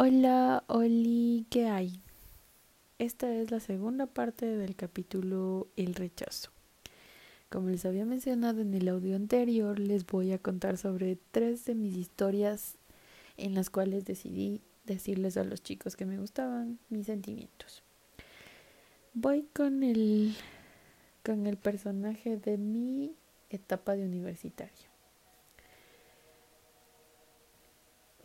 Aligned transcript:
Hola, 0.00 0.62
Oli, 0.68 1.44
¿qué 1.50 1.66
hay? 1.66 2.00
Esta 3.00 3.34
es 3.34 3.50
la 3.50 3.58
segunda 3.58 4.06
parte 4.06 4.46
del 4.46 4.76
capítulo 4.76 5.66
El 5.74 5.96
rechazo. 5.96 6.50
Como 7.50 7.70
les 7.70 7.84
había 7.84 8.04
mencionado 8.04 8.60
en 8.60 8.72
el 8.74 8.86
audio 8.86 9.16
anterior, 9.16 9.80
les 9.80 10.06
voy 10.06 10.30
a 10.30 10.38
contar 10.38 10.78
sobre 10.78 11.18
tres 11.32 11.64
de 11.64 11.74
mis 11.74 11.96
historias 11.96 12.76
en 13.36 13.56
las 13.56 13.70
cuales 13.70 14.04
decidí 14.04 14.60
decirles 14.84 15.36
a 15.36 15.42
los 15.42 15.64
chicos 15.64 15.96
que 15.96 16.06
me 16.06 16.20
gustaban 16.20 16.78
mis 16.90 17.06
sentimientos. 17.06 17.82
Voy 19.14 19.48
con 19.52 19.82
el 19.82 20.36
con 21.24 21.48
el 21.48 21.56
personaje 21.56 22.36
de 22.36 22.56
mi 22.56 23.16
etapa 23.50 23.96
de 23.96 24.04
universitario. 24.04 24.87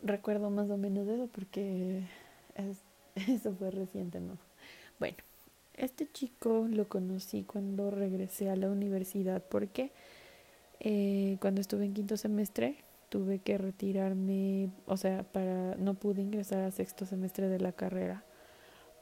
Recuerdo 0.04 0.50
más 0.50 0.70
o 0.70 0.76
menos 0.76 1.08
eso 1.08 1.28
porque 1.28 2.02
eso 3.14 3.54
fue 3.54 3.70
reciente, 3.70 4.20
¿no? 4.20 4.38
Bueno, 5.00 5.16
este 5.74 6.10
chico 6.10 6.66
lo 6.70 6.88
conocí 6.88 7.42
cuando 7.42 7.90
regresé 7.90 8.50
a 8.50 8.56
la 8.56 8.70
universidad 8.70 9.42
porque 9.42 9.90
eh, 10.80 11.36
cuando 11.40 11.60
estuve 11.60 11.84
en 11.84 11.94
quinto 11.94 12.16
semestre 12.16 12.76
tuve 13.08 13.38
que 13.38 13.58
retirarme, 13.58 14.70
o 14.86 14.96
sea, 14.96 15.24
para 15.24 15.74
no 15.76 15.94
pude 15.94 16.22
ingresar 16.22 16.62
a 16.62 16.70
sexto 16.70 17.06
semestre 17.06 17.48
de 17.48 17.60
la 17.60 17.72
carrera 17.72 18.24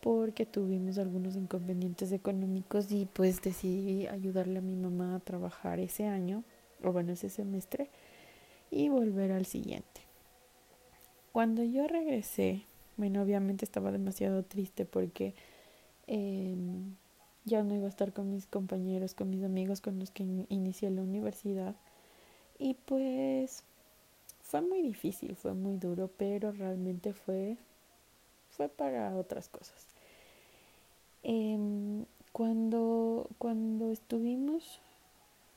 porque 0.02 0.46
tuvimos 0.46 0.98
algunos 0.98 1.36
inconvenientes 1.36 2.10
económicos 2.10 2.90
y 2.90 3.06
pues 3.06 3.40
decidí 3.40 4.08
ayudarle 4.08 4.58
a 4.58 4.62
mi 4.62 4.74
mamá 4.74 5.14
a 5.14 5.20
trabajar 5.20 5.78
ese 5.78 6.06
año, 6.06 6.42
o 6.82 6.90
bueno, 6.90 7.12
ese 7.12 7.28
semestre, 7.28 7.88
y 8.68 8.88
volver 8.88 9.30
al 9.30 9.46
siguiente. 9.46 10.11
Cuando 11.32 11.64
yo 11.64 11.86
regresé, 11.86 12.62
bueno, 12.98 13.22
obviamente 13.22 13.64
estaba 13.64 13.90
demasiado 13.90 14.42
triste 14.42 14.84
porque 14.84 15.34
em, 16.06 16.94
ya 17.46 17.62
no 17.62 17.74
iba 17.74 17.86
a 17.86 17.88
estar 17.88 18.12
con 18.12 18.30
mis 18.30 18.46
compañeros, 18.46 19.14
con 19.14 19.30
mis 19.30 19.42
amigos 19.42 19.80
con 19.80 19.98
los 19.98 20.10
que 20.10 20.24
inicié 20.50 20.90
la 20.90 21.02
universidad. 21.02 21.74
Y 22.58 22.74
pues 22.74 23.64
fue 24.42 24.60
muy 24.60 24.82
difícil, 24.82 25.34
fue 25.34 25.54
muy 25.54 25.78
duro, 25.78 26.10
pero 26.18 26.52
realmente 26.52 27.14
fue, 27.14 27.56
fue 28.50 28.68
para 28.68 29.16
otras 29.16 29.48
cosas. 29.48 29.86
Em, 31.22 32.04
cuando, 32.32 33.28
cuando 33.38 33.90
estuvimos, 33.90 34.80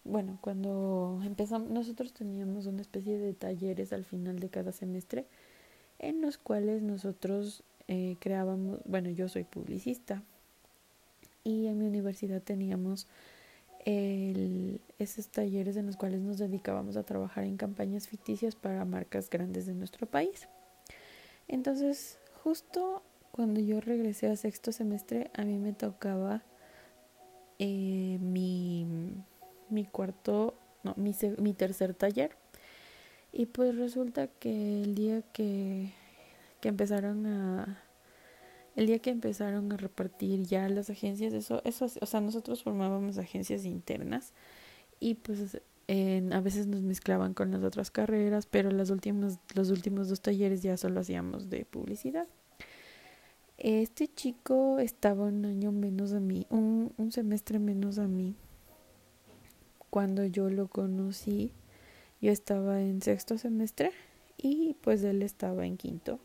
bueno, 0.06 0.38
cuando 0.40 1.20
empezamos, 1.26 1.70
nosotros 1.70 2.14
teníamos 2.14 2.66
una 2.66 2.82
especie 2.82 3.18
de 3.18 3.34
talleres 3.34 3.92
al 3.92 4.06
final 4.06 4.40
de 4.40 4.50
cada 4.50 4.72
semestre 4.72 5.26
en 6.00 6.22
los 6.22 6.38
cuales 6.38 6.82
nosotros 6.82 7.64
eh, 7.88 8.18
creábamos, 8.20 8.80
bueno, 8.86 9.10
yo 9.10 9.30
soy 9.30 9.44
publicista 9.44 10.24
y 11.44 11.68
en 11.68 11.78
mi 11.78 11.86
universidad 11.86 12.42
teníamos 12.42 13.08
esos 14.98 15.28
talleres 15.28 15.78
en 15.78 15.86
los 15.86 15.96
cuales 15.96 16.20
nos 16.20 16.40
dedicábamos 16.40 16.98
a 16.98 17.04
trabajar 17.04 17.44
en 17.44 17.56
campañas 17.56 18.08
ficticias 18.08 18.56
para 18.56 18.84
marcas 18.84 19.30
grandes 19.30 19.68
de 19.68 19.76
nuestro 19.76 20.08
país. 20.08 20.48
Entonces, 21.48 22.18
justo 22.44 23.04
cuando 23.32 23.60
yo 23.60 23.82
regresé 23.82 24.28
a 24.28 24.36
sexto 24.38 24.72
semestre, 24.72 25.30
a 25.36 25.44
mí 25.44 25.60
me 25.60 25.74
tocaba 25.74 26.42
eh, 27.60 28.18
mi, 28.22 28.88
mi 29.70 29.86
cuarto, 29.86 30.56
no, 30.84 30.94
mi, 30.98 31.14
mi 31.38 31.54
tercer 31.54 31.94
taller. 31.94 32.38
Y 33.38 33.48
pues 33.48 33.76
resulta 33.76 34.28
que 34.28 34.82
el 34.82 34.96
día 34.96 35.22
que, 35.34 35.92
que 36.62 36.70
empezaron 36.70 37.26
a 37.26 37.82
el 38.78 38.88
día 38.88 39.00
que 39.00 39.10
empezaron 39.10 39.74
a 39.74 39.78
repartir 39.78 40.44
ya 40.44 40.70
las 40.70 40.90
agencias, 40.90 41.34
eso, 41.34 41.62
eso, 41.66 41.88
o 42.00 42.06
sea, 42.06 42.22
nosotros 42.22 42.64
formábamos 42.64 43.18
agencias 43.18 43.66
internas 43.66 44.34
y 45.02 45.16
pues 45.16 45.60
a 46.32 46.40
veces 46.40 46.68
nos 46.68 46.82
mezclaban 46.82 47.34
con 47.34 47.52
las 47.52 47.62
otras 47.62 47.92
carreras, 47.92 48.46
pero 48.46 48.72
las 48.72 48.90
últimas, 48.90 49.38
los 49.54 49.70
últimos 49.70 50.08
dos 50.08 50.22
talleres 50.22 50.62
ya 50.62 50.78
solo 50.78 51.02
hacíamos 51.02 51.50
de 51.50 51.66
publicidad. 51.66 52.28
Este 53.58 54.08
chico 54.08 54.80
estaba 54.80 55.26
un 55.26 55.46
año 55.46 55.74
menos 55.74 56.14
a 56.14 56.22
mí, 56.22 56.48
un, 56.50 56.94
un 56.96 57.12
semestre 57.12 57.60
menos 57.60 57.98
a 57.98 58.08
mí. 58.08 58.36
Cuando 59.90 60.26
yo 60.26 60.50
lo 60.50 60.68
conocí, 60.68 61.52
yo 62.26 62.32
estaba 62.32 62.82
en 62.82 63.04
sexto 63.04 63.38
semestre 63.38 63.92
y 64.36 64.76
pues 64.82 65.04
él 65.04 65.22
estaba 65.22 65.64
en 65.68 65.78
quinto. 65.78 66.18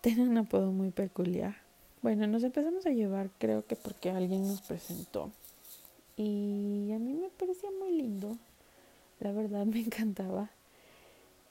Tenía 0.00 0.24
un 0.24 0.36
apodo 0.36 0.72
muy 0.72 0.90
peculiar. 0.90 1.54
Bueno, 2.02 2.26
nos 2.26 2.42
empezamos 2.42 2.84
a 2.84 2.90
llevar 2.90 3.30
creo 3.38 3.64
que 3.64 3.76
porque 3.76 4.10
alguien 4.10 4.42
nos 4.42 4.60
presentó. 4.60 5.30
Y 6.16 6.90
a 6.92 6.98
mí 6.98 7.14
me 7.14 7.28
parecía 7.28 7.70
muy 7.78 7.92
lindo. 7.92 8.36
La 9.20 9.30
verdad 9.30 9.66
me 9.72 9.78
encantaba. 9.78 10.50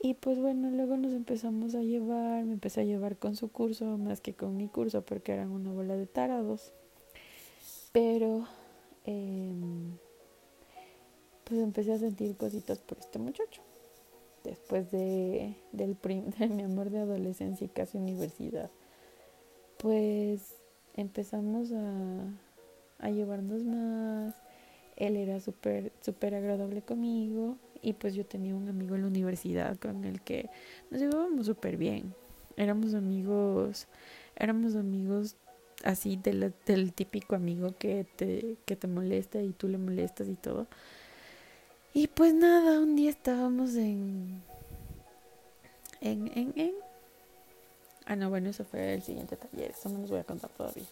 Y 0.02 0.16
pues 0.16 0.38
bueno, 0.40 0.70
luego 0.70 0.98
nos 0.98 1.14
empezamos 1.14 1.76
a 1.76 1.84
llevar, 1.84 2.44
me 2.44 2.52
empecé 2.52 2.82
a 2.82 2.84
llevar 2.84 3.16
con 3.16 3.38
su 3.38 3.50
curso 3.50 3.98
más 3.98 4.20
que 4.20 4.34
con 4.34 4.58
mi 4.58 4.68
curso 4.68 5.04
porque 5.04 5.32
eran 5.32 5.52
una 5.52 5.72
bola 5.72 5.96
de 5.96 6.06
tarados. 6.06 6.74
Pero 7.94 8.46
eh, 9.06 9.54
pues 11.44 11.59
empecé 11.59 11.94
a 11.94 11.98
sentir 11.98 12.36
cositas 12.36 12.80
por 12.80 12.98
este 13.00 13.20
muchacho. 13.20 13.62
Después 14.44 14.92
de, 14.92 15.56
del 15.72 15.98
de 16.04 16.48
mi 16.50 16.64
amor 16.64 16.90
de 16.90 17.00
adolescencia 17.00 17.66
y 17.66 17.70
casi 17.70 17.98
universidad, 17.98 18.70
pues 19.78 20.56
empezamos 20.96 21.72
a, 21.72 22.26
a 23.00 23.09
llevarnos 23.09 23.64
más. 23.64 24.36
Él 24.96 25.16
era 25.16 25.40
súper 25.40 25.92
súper 26.02 26.36
agradable 26.36 26.84
conmigo 26.84 27.58
y 27.81 27.94
pues 27.94 28.14
yo 28.14 28.25
tenía 28.25 28.56
un 28.56 28.70
amigo 28.70 28.96
en 28.96 29.02
la 29.02 29.08
universidad 29.08 29.78
con 29.78 30.06
el 30.06 30.22
que 30.22 30.50
nos 30.92 31.02
llevábamos 31.02 31.48
súper 31.48 31.78
bien. 31.78 32.14
Éramos 32.56 32.94
amigos, 32.94 33.88
éramos 34.36 34.75
amigos 34.75 35.36
así 35.84 36.16
del, 36.16 36.54
del 36.66 36.94
típico 36.94 37.36
amigo 37.36 37.75
que 37.78 38.06
te, 38.16 38.58
que 38.66 38.75
te 38.75 38.88
molesta 38.88 39.42
y 39.42 39.52
tú 39.52 39.68
le 39.68 39.78
molestas 39.78 40.30
y 40.30 40.36
todo. 40.36 40.68
Y 41.94 42.08
pues 42.08 42.34
nada, 42.34 42.80
un 42.80 42.96
día 42.96 43.12
estábamos 43.12 43.76
en. 43.76 44.42
En, 46.02 46.28
en, 46.36 46.54
en. 46.56 46.72
Ah, 48.06 48.16
no, 48.16 48.30
bueno, 48.30 48.50
eso 48.50 48.66
fue 48.66 48.96
el 48.96 49.04
siguiente 49.04 49.38
taller, 49.38 49.72
eso 49.72 49.90
no 49.90 50.00
les 50.00 50.09
voy 50.09 50.20
a 50.20 50.24
contar 50.24 50.50
todavía. 50.52 50.84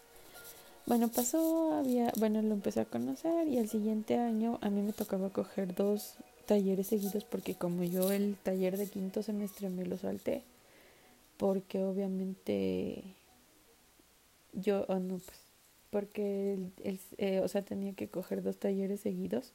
Bueno, 0.86 1.10
pasó, 1.10 1.74
había, 1.74 2.12
bueno, 2.18 2.42
lo 2.42 2.54
empecé 2.54 2.82
a 2.82 2.86
conocer 2.86 3.48
y 3.48 3.58
el 3.58 3.70
siguiente 3.70 4.18
año 4.18 4.60
a 4.62 4.70
mí 4.70 4.82
me 4.82 4.94
tocaba 4.94 5.30
coger 5.30 5.76
dos 5.76 6.16
talleres 6.46 6.88
seguidos 6.88 7.24
porque 7.24 7.56
como 7.56 7.84
yo 7.84 8.12
el 8.12 8.36
taller 8.42 8.78
de 8.78 8.88
quinto 8.88 9.22
semestre 9.24 9.70
me 9.70 9.86
lo 9.86 9.98
salté, 9.98 10.44
porque 11.38 11.84
obviamente 11.84 13.04
yo, 14.54 14.86
oh 14.88 15.00
no, 15.00 15.18
pues, 15.18 15.40
porque, 15.90 16.58
el, 16.84 17.00
eh, 17.18 17.42
o 17.44 17.48
sea, 17.48 17.64
tenía 17.64 17.94
que 17.94 18.08
coger 18.08 18.42
dos 18.44 18.58
talleres 18.58 19.02
seguidos 19.02 19.52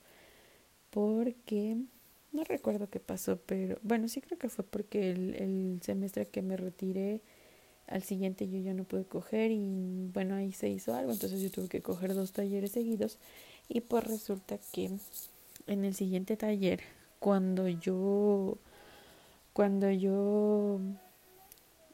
porque 0.97 1.77
no 2.33 2.43
recuerdo 2.45 2.89
qué 2.89 3.01
pasó, 3.01 3.39
pero 3.45 3.77
bueno, 3.83 4.09
sí 4.09 4.23
creo 4.23 4.39
que 4.39 4.49
fue 4.49 4.65
porque 4.65 5.11
el, 5.11 5.35
el 5.35 5.81
semestre 5.83 6.25
que 6.25 6.41
me 6.41 6.57
retiré 6.57 7.21
al 7.87 8.03
siguiente 8.03 8.49
yo 8.49 8.59
ya 8.61 8.73
no 8.73 8.85
pude 8.85 9.05
coger 9.05 9.51
y 9.51 10.09
bueno, 10.15 10.37
ahí 10.37 10.53
se 10.53 10.71
hizo 10.71 10.95
algo, 10.95 11.13
entonces 11.13 11.43
yo 11.43 11.51
tuve 11.51 11.69
que 11.69 11.83
coger 11.83 12.15
dos 12.15 12.33
talleres 12.33 12.71
seguidos 12.71 13.19
y 13.69 13.83
pues 13.83 14.05
resulta 14.05 14.57
que 14.73 14.91
en 15.67 15.85
el 15.85 15.95
siguiente 15.95 16.39
taller, 16.39 16.81
cuando 17.19 17.69
yo 17.69 18.57
cuando 19.53 19.91
yo 19.91 20.81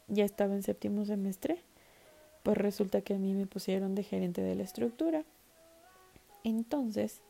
ya 0.07 0.25
estaba 0.25 0.55
en 0.55 0.63
séptimo 0.63 1.07
semestre, 1.07 1.59
pues 2.45 2.57
resulta 2.57 3.01
que 3.01 3.15
a 3.15 3.19
mí 3.19 3.35
me 3.35 3.49
pusieron 3.49 3.97
de 3.97 4.05
gerente 4.05 4.43
de 4.43 4.55
la 4.55 4.63
estructura. 4.63 5.25
Entonces, 6.45 7.21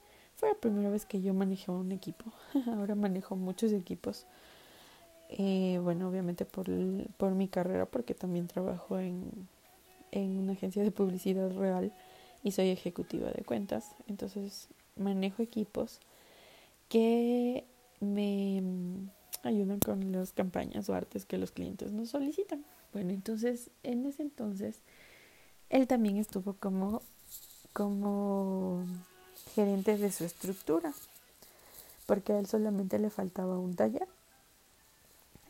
fue 0.42 0.48
la 0.48 0.58
primera 0.58 0.90
vez 0.90 1.06
que 1.06 1.22
yo 1.22 1.34
manejaba 1.34 1.78
un 1.78 1.92
equipo. 1.92 2.24
Ahora 2.66 2.96
manejo 2.96 3.36
muchos 3.36 3.70
equipos. 3.70 4.26
Eh, 5.28 5.78
bueno, 5.80 6.08
obviamente 6.08 6.44
por, 6.44 6.66
por 7.16 7.30
mi 7.30 7.46
carrera, 7.46 7.86
porque 7.86 8.12
también 8.12 8.48
trabajo 8.48 8.98
en, 8.98 9.30
en 10.10 10.36
una 10.38 10.54
agencia 10.54 10.82
de 10.82 10.90
publicidad 10.90 11.48
real 11.56 11.92
y 12.42 12.50
soy 12.50 12.70
ejecutiva 12.70 13.30
de 13.30 13.44
cuentas. 13.44 13.94
Entonces 14.08 14.68
manejo 14.96 15.44
equipos 15.44 16.00
que 16.88 17.64
me 18.00 18.64
ayudan 19.44 19.78
con 19.78 20.10
las 20.10 20.32
campañas 20.32 20.88
o 20.88 20.94
artes 20.94 21.24
que 21.24 21.38
los 21.38 21.52
clientes 21.52 21.92
nos 21.92 22.08
solicitan. 22.08 22.64
Bueno, 22.92 23.12
entonces 23.12 23.70
en 23.84 24.06
ese 24.06 24.22
entonces 24.22 24.80
él 25.70 25.86
también 25.86 26.16
estuvo 26.16 26.54
como 26.54 27.00
como 27.72 28.84
gerente 29.54 29.96
de 29.96 30.10
su 30.12 30.24
estructura, 30.24 30.92
porque 32.06 32.32
a 32.32 32.38
él 32.38 32.46
solamente 32.46 32.98
le 32.98 33.10
faltaba 33.10 33.58
un 33.58 33.74
taller. 33.74 34.08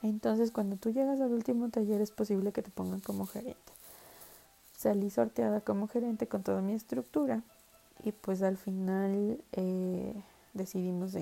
Entonces, 0.02 0.50
cuando 0.50 0.76
tú 0.76 0.90
llegas 0.90 1.20
al 1.20 1.32
último 1.32 1.68
taller 1.68 2.00
es 2.00 2.10
posible 2.10 2.52
que 2.52 2.62
te 2.62 2.70
pongan 2.70 3.00
como 3.00 3.26
gerente. 3.26 3.72
Salí 4.76 5.10
sorteada 5.10 5.60
como 5.60 5.86
gerente 5.86 6.26
con 6.26 6.42
toda 6.42 6.60
mi 6.60 6.72
estructura 6.72 7.42
y 8.04 8.10
pues 8.10 8.42
al 8.42 8.56
final 8.56 9.38
eh, 9.52 10.14
decidimos 10.54 11.12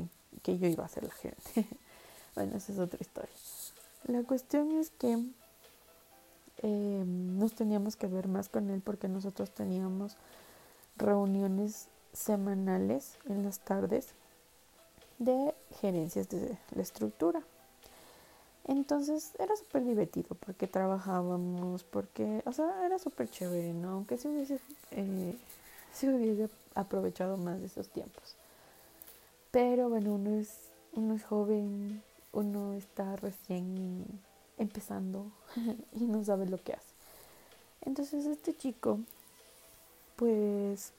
que 0.42 0.58
yo 0.58 0.66
iba 0.66 0.84
a 0.84 0.88
ser 0.88 1.04
la 1.04 1.12
gerente. 1.12 1.66
bueno, 2.34 2.56
esa 2.56 2.72
es 2.72 2.78
otra 2.78 2.98
historia. 3.00 3.34
La 4.06 4.22
cuestión 4.22 4.72
es 4.72 4.88
que 4.90 5.22
eh, 6.62 7.04
nos 7.06 7.54
teníamos 7.54 7.96
que 7.96 8.06
ver 8.06 8.28
más 8.28 8.48
con 8.48 8.70
él 8.70 8.80
porque 8.80 9.08
nosotros 9.08 9.50
teníamos 9.50 10.16
reuniones 10.96 11.86
semanales 12.12 13.18
en 13.28 13.44
las 13.44 13.60
tardes 13.60 14.14
de 15.18 15.54
gerencias 15.80 16.28
de 16.28 16.58
la 16.74 16.82
estructura. 16.82 17.42
Entonces 18.64 19.32
era 19.38 19.56
súper 19.56 19.84
divertido 19.84 20.36
porque 20.38 20.66
trabajábamos, 20.66 21.84
porque, 21.84 22.42
o 22.46 22.52
sea, 22.52 22.86
era 22.86 22.98
súper 22.98 23.28
chévere, 23.28 23.72
¿no? 23.72 23.90
Aunque 23.90 24.16
si 24.18 24.28
hubiese, 24.28 24.60
eh, 24.92 25.36
hubiese 26.02 26.48
aprovechado 26.74 27.36
más 27.36 27.60
de 27.60 27.66
esos 27.66 27.88
tiempos. 27.88 28.36
Pero 29.50 29.88
bueno, 29.88 30.14
uno 30.14 30.38
es, 30.38 30.54
uno 30.92 31.14
es 31.14 31.24
joven, 31.24 32.02
uno 32.32 32.74
está 32.74 33.16
recién 33.16 34.04
empezando 34.58 35.26
y 35.92 36.04
no 36.04 36.22
sabe 36.24 36.46
lo 36.46 36.62
que 36.62 36.74
hace. 36.74 36.94
Entonces 37.82 38.26
este 38.26 38.56
chico, 38.56 39.00
pues 40.16 40.92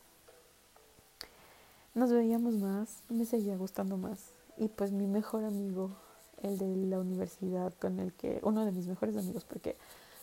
nos 1.94 2.12
veíamos 2.12 2.56
más, 2.56 3.04
me 3.10 3.26
seguía 3.26 3.58
gustando 3.58 3.98
más. 3.98 4.32
Y 4.58 4.68
pues 4.68 4.92
mi 4.92 5.08
mejor 5.08 5.44
amigo, 5.44 5.92
el 6.42 6.58
de 6.58 6.76
la 6.88 7.00
universidad 7.00 7.74
con 7.80 8.00
el 8.00 8.14
que, 8.14 8.40
uno 8.44 8.66
de 8.66 8.72
mis 8.72 8.88
mejores 8.88 9.18
amigos, 9.18 9.46
porque 9.46 9.76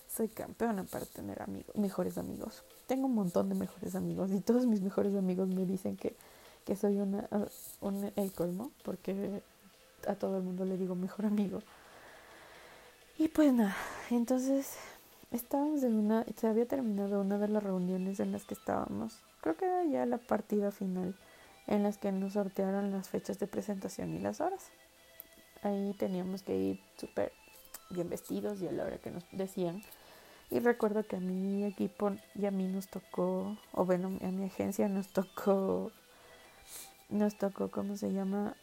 soy 0.09 0.29
campeona 0.29 0.85
para 0.85 1.05
tener 1.07 1.43
amigos, 1.43 1.77
mejores 1.77 2.19
amigos. 2.19 2.63
Tengo 2.87 3.07
un 3.07 3.15
montón 3.15 3.49
de 3.49 3.55
mejores 3.55 3.95
amigos 3.95 4.33
y 4.33 4.41
todos 4.41 4.67
mis 4.67 4.81
mejores 4.81 5.15
amigos 5.15 5.49
me 5.49 5.67
dicen 5.67 5.97
que, 5.97 6.17
que 6.65 6.77
soy 6.77 6.99
una, 6.99 7.29
un, 7.81 8.11
el 8.17 8.33
colmo, 8.33 8.73
porque 8.85 9.43
a 10.07 10.15
todo 10.15 10.39
el 10.39 10.43
mundo 10.43 10.65
le 10.65 10.77
digo 10.77 10.95
mejor 10.95 11.27
amigo. 11.27 11.61
Y 13.19 13.29
pues 13.29 13.53
nada, 13.53 13.77
entonces 14.11 14.77
estábamos 15.33 15.83
en 15.83 15.95
una, 15.95 16.25
se 16.37 16.47
había 16.47 16.67
terminado 16.67 17.21
una 17.21 17.39
de 17.39 17.49
las 17.49 17.63
reuniones 17.63 18.21
en 18.21 18.33
las 18.33 18.45
que 18.45 18.55
estábamos, 18.55 19.19
creo 19.41 19.57
que 19.57 19.65
era 19.65 19.85
ya 19.85 20.07
la 20.07 20.19
partida 20.19 20.71
final, 20.71 21.15
en 21.69 21.85
las 21.85 21.99
que 21.99 22.11
nos 22.11 22.33
sortearon 22.33 22.91
las 22.91 23.09
fechas 23.09 23.39
de 23.39 23.47
presentación 23.47 24.15
y 24.15 24.19
las 24.19 24.41
horas. 24.41 24.71
Ahí 25.63 25.95
teníamos 25.99 26.43
que 26.43 26.57
ir 26.57 26.81
súper 26.97 27.33
bien 27.91 28.09
vestidos 28.09 28.61
y 28.61 28.67
a 28.67 28.73
la 28.73 28.85
hora 28.85 28.99
que 28.99 29.11
nos 29.11 29.25
decían. 29.31 29.83
Y 30.51 30.59
recuerdo 30.59 31.07
que 31.07 31.17
a 31.17 31.21
mi 31.21 31.65
equipo 31.65 32.13
y 32.35 32.47
a 32.47 32.51
mí 32.51 32.67
nos 32.67 32.89
tocó, 32.89 33.57
o 33.73 33.85
bueno, 33.85 34.19
a 34.23 34.29
mi 34.29 34.47
agencia 34.47 34.89
nos 34.89 35.09
tocó, 35.09 35.93
nos 37.11 37.37
tocó, 37.37 37.71
¿cómo 37.71 37.97
se 37.97 38.13
llama? 38.13 38.57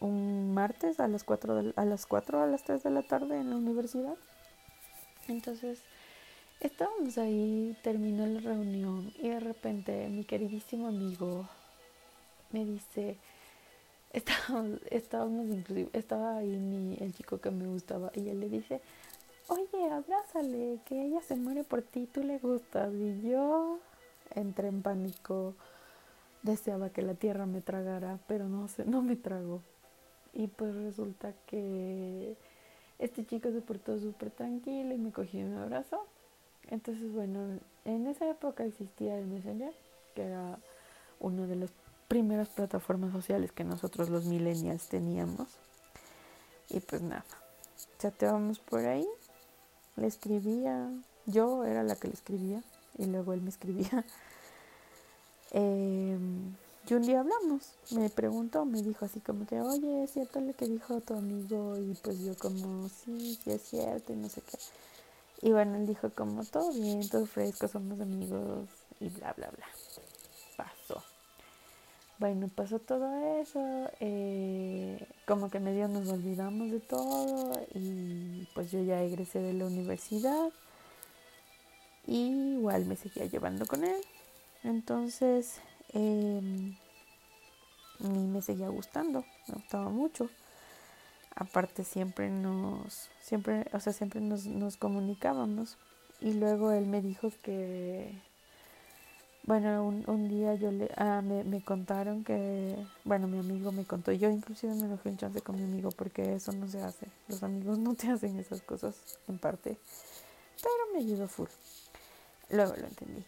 un 0.00 0.52
martes 0.52 1.00
a 1.00 1.08
las 1.08 1.24
4 1.24 1.72
a 1.76 1.84
las 1.84 2.06
4 2.06 2.42
a 2.42 2.46
las 2.46 2.64
3 2.64 2.82
de 2.82 2.90
la 2.90 3.02
tarde 3.02 3.40
en 3.40 3.50
la 3.50 3.56
universidad. 3.56 4.16
Entonces, 5.28 5.82
estábamos 6.60 7.16
ahí, 7.16 7.76
terminó 7.82 8.26
la 8.26 8.40
reunión 8.40 9.12
y 9.18 9.28
de 9.28 9.40
repente 9.40 10.08
mi 10.08 10.24
queridísimo 10.24 10.88
amigo 10.88 11.48
me 12.54 12.64
dice, 12.64 13.18
estábamos, 14.12 15.48
inclusive, 15.48 15.90
estaba 15.92 16.36
ahí 16.36 16.56
mi, 16.56 16.96
el 17.00 17.12
chico 17.12 17.40
que 17.40 17.50
me 17.50 17.66
gustaba 17.66 18.12
y 18.14 18.28
él 18.28 18.38
le 18.38 18.48
dice, 18.48 18.80
oye, 19.48 19.90
abrázale, 19.90 20.78
que 20.84 21.02
ella 21.04 21.20
se 21.20 21.34
muere 21.34 21.64
por 21.64 21.82
ti, 21.82 22.06
tú 22.06 22.22
le 22.22 22.38
gustas. 22.38 22.94
Y 22.94 23.28
yo 23.28 23.80
entré 24.36 24.68
en 24.68 24.82
pánico, 24.82 25.54
deseaba 26.42 26.90
que 26.90 27.02
la 27.02 27.14
tierra 27.14 27.44
me 27.44 27.60
tragara, 27.60 28.20
pero 28.28 28.48
no, 28.48 28.68
se, 28.68 28.84
no 28.84 29.02
me 29.02 29.16
tragó. 29.16 29.60
Y 30.32 30.46
pues 30.46 30.76
resulta 30.76 31.32
que 31.46 32.36
este 33.00 33.26
chico 33.26 33.50
se 33.50 33.62
portó 33.62 33.98
súper 33.98 34.30
tranquilo 34.30 34.94
y 34.94 34.98
me 34.98 35.10
cogió 35.10 35.40
y 35.40 35.44
me 35.44 35.58
abrazó. 35.58 36.06
Entonces, 36.70 37.12
bueno, 37.12 37.58
en 37.84 38.06
esa 38.06 38.30
época 38.30 38.64
existía 38.64 39.18
el 39.18 39.26
Messenger, 39.26 39.74
que 40.14 40.22
era 40.22 40.58
una 41.18 41.46
de 41.46 41.56
las 41.56 41.70
primeras 42.08 42.48
plataformas 42.48 43.12
sociales 43.12 43.52
que 43.52 43.64
nosotros 43.64 44.08
los 44.08 44.24
millennials 44.24 44.88
teníamos. 44.88 45.48
Y 46.68 46.80
pues 46.80 47.02
nada, 47.02 47.24
chateábamos 47.98 48.58
por 48.58 48.84
ahí, 48.86 49.06
le 49.96 50.06
escribía, 50.06 50.90
yo 51.26 51.64
era 51.64 51.82
la 51.82 51.96
que 51.96 52.08
le 52.08 52.14
escribía 52.14 52.62
y 52.98 53.06
luego 53.06 53.32
él 53.32 53.42
me 53.42 53.50
escribía. 53.50 54.04
Eh, 55.56 56.18
y 56.86 56.92
un 56.94 57.02
día 57.02 57.20
hablamos, 57.20 57.62
me 57.92 58.10
preguntó, 58.10 58.66
me 58.66 58.82
dijo 58.82 59.06
así 59.06 59.20
como 59.20 59.46
que, 59.46 59.58
oye, 59.58 60.04
¿es 60.04 60.10
cierto 60.10 60.38
lo 60.40 60.52
que 60.52 60.66
dijo 60.66 61.00
tu 61.00 61.14
amigo? 61.14 61.78
Y 61.78 61.94
pues 62.02 62.18
yo 62.20 62.36
como, 62.36 62.90
sí, 62.90 63.38
sí 63.42 63.52
es 63.52 63.62
cierto 63.62 64.12
y 64.12 64.16
no 64.16 64.28
sé 64.28 64.42
qué. 64.42 64.58
Y 65.40 65.52
bueno, 65.52 65.76
él 65.76 65.86
dijo 65.86 66.10
como, 66.10 66.44
todo 66.44 66.72
bien, 66.72 67.08
todo 67.08 67.24
fresco, 67.24 67.68
somos 67.68 67.98
amigos 68.00 68.68
y 69.00 69.08
bla, 69.08 69.32
bla, 69.32 69.48
bla. 69.48 69.66
Bueno, 72.24 72.48
pasó 72.48 72.78
todo 72.78 73.38
eso, 73.42 73.60
eh, 74.00 75.06
como 75.26 75.50
que 75.50 75.60
medio 75.60 75.88
nos 75.88 76.08
olvidamos 76.08 76.70
de 76.70 76.80
todo 76.80 77.52
y 77.74 78.48
pues 78.54 78.70
yo 78.70 78.82
ya 78.82 79.02
egresé 79.02 79.40
de 79.40 79.52
la 79.52 79.66
universidad 79.66 80.48
y 82.06 82.54
igual 82.54 82.86
me 82.86 82.96
seguía 82.96 83.26
llevando 83.26 83.66
con 83.66 83.84
él. 83.84 84.00
Entonces, 84.62 85.60
eh, 85.92 86.40
me 87.98 88.40
seguía 88.40 88.70
gustando, 88.70 89.22
me 89.48 89.56
gustaba 89.56 89.90
mucho. 89.90 90.30
Aparte 91.34 91.84
siempre 91.84 92.30
nos, 92.30 93.10
siempre, 93.20 93.66
o 93.74 93.80
sea, 93.80 93.92
siempre 93.92 94.22
nos, 94.22 94.46
nos 94.46 94.78
comunicábamos. 94.78 95.76
Y 96.22 96.32
luego 96.32 96.72
él 96.72 96.86
me 96.86 97.02
dijo 97.02 97.30
que, 97.42 98.18
bueno, 99.46 99.84
un, 99.86 100.04
un 100.06 100.28
día 100.28 100.54
yo 100.54 100.70
le, 100.70 100.90
ah, 100.96 101.20
me, 101.22 101.44
me, 101.44 101.62
contaron 101.62 102.24
que, 102.24 102.76
bueno, 103.04 103.28
mi 103.28 103.38
amigo 103.38 103.72
me 103.72 103.84
contó, 103.84 104.10
yo 104.12 104.30
inclusive 104.30 104.74
me 104.74 104.86
enojé 104.86 105.10
un 105.10 105.18
chance 105.18 105.42
con 105.42 105.56
mi 105.56 105.64
amigo 105.64 105.90
porque 105.90 106.34
eso 106.34 106.52
no 106.52 106.66
se 106.66 106.80
hace, 106.82 107.06
los 107.28 107.42
amigos 107.42 107.78
no 107.78 107.94
te 107.94 108.08
hacen 108.10 108.38
esas 108.38 108.62
cosas 108.62 108.94
en 109.28 109.38
parte, 109.38 109.76
pero 110.62 110.74
me 110.94 111.00
ayudó 111.00 111.28
full. 111.28 111.48
Luego 112.50 112.74
lo 112.76 112.86
entendí. 112.86 113.24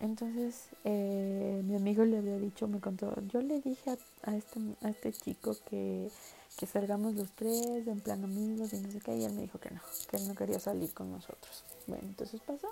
Entonces 0.00 0.68
eh, 0.84 1.60
mi 1.64 1.74
amigo 1.74 2.04
le 2.04 2.18
había 2.18 2.38
dicho, 2.38 2.66
me 2.68 2.80
contó, 2.80 3.12
yo 3.26 3.42
le 3.42 3.60
dije 3.60 3.96
a, 4.22 4.36
este, 4.36 4.60
a 4.82 4.88
este 4.88 5.12
chico 5.12 5.56
que, 5.68 6.08
que, 6.56 6.66
salgamos 6.66 7.14
los 7.14 7.30
tres 7.32 7.86
en 7.86 8.00
plan 8.00 8.22
amigos 8.24 8.72
y 8.72 8.80
no 8.80 8.90
sé 8.90 9.00
qué, 9.00 9.16
y 9.16 9.24
él 9.24 9.32
me 9.32 9.42
dijo 9.42 9.58
que 9.58 9.70
no, 9.70 9.80
que 10.08 10.16
él 10.18 10.28
no 10.28 10.34
quería 10.34 10.60
salir 10.60 10.94
con 10.94 11.10
nosotros. 11.10 11.64
Bueno, 11.88 12.04
entonces 12.06 12.40
pasó, 12.46 12.68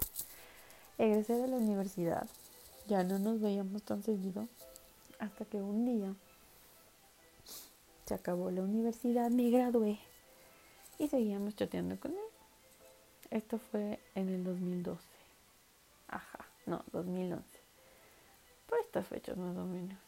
egresé 0.99 1.35
de 1.35 1.49
la 1.49 1.57
universidad, 1.57 2.29
ya 2.87 3.05
no 3.05 3.19
nos 3.19 3.41
veíamos 3.41 3.83
tan 3.83 4.03
seguido, 4.03 4.49
hasta 5.19 5.45
que 5.45 5.59
un 5.59 5.85
día 5.85 6.15
se 8.07 8.15
acabó 8.15 8.51
la 8.51 8.63
universidad, 8.63 9.31
me 9.31 9.51
gradué 9.51 9.99
y 10.99 11.09
seguíamos 11.09 11.57
chateando 11.57 11.99
con 11.99 12.13
él. 12.13 12.19
Esto 13.31 13.59
fue 13.59 13.99
en 14.15 14.29
el 14.29 14.45
2012. 14.45 15.01
Ajá 16.09 16.47
no, 16.67 16.85
2011. 16.93 17.45
Por 18.69 18.79
estas 18.81 19.07
fechas 19.07 19.37
más 19.37 19.57
o 19.57 19.65
menos. 19.65 19.99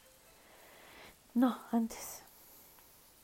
No, 1.35 1.56
antes. 1.70 2.23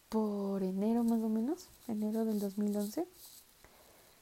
Por 0.08 0.62
enero 0.62 1.02
más 1.02 1.20
o 1.20 1.28
menos, 1.28 1.68
enero 1.88 2.25
del 2.25 2.38
2011. 2.38 3.06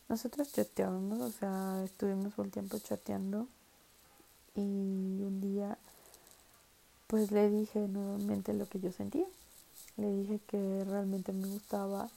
Nosotros 0.09 0.53
chateábamos, 0.53 1.21
o 1.21 1.31
sea, 1.31 1.83
estuvimos 1.85 2.35
todo 2.35 2.47
el 2.47 2.51
tiempo 2.51 2.79
chateando. 2.79 3.47
Y 4.55 4.61
un 4.61 5.41
día, 5.41 5.79
pues 7.07 7.31
le 7.31 7.51
dije 7.51 7.89
nuevamente 7.89 8.53
lo 8.53 8.69
que 8.69 8.81
yo 8.81 8.93
sentía. 8.93 9.27
Le 9.97 10.13
dije 10.13 10.41
que 10.47 10.85
realmente 10.85 11.33
me 11.33 11.49
gustaba 11.49 12.11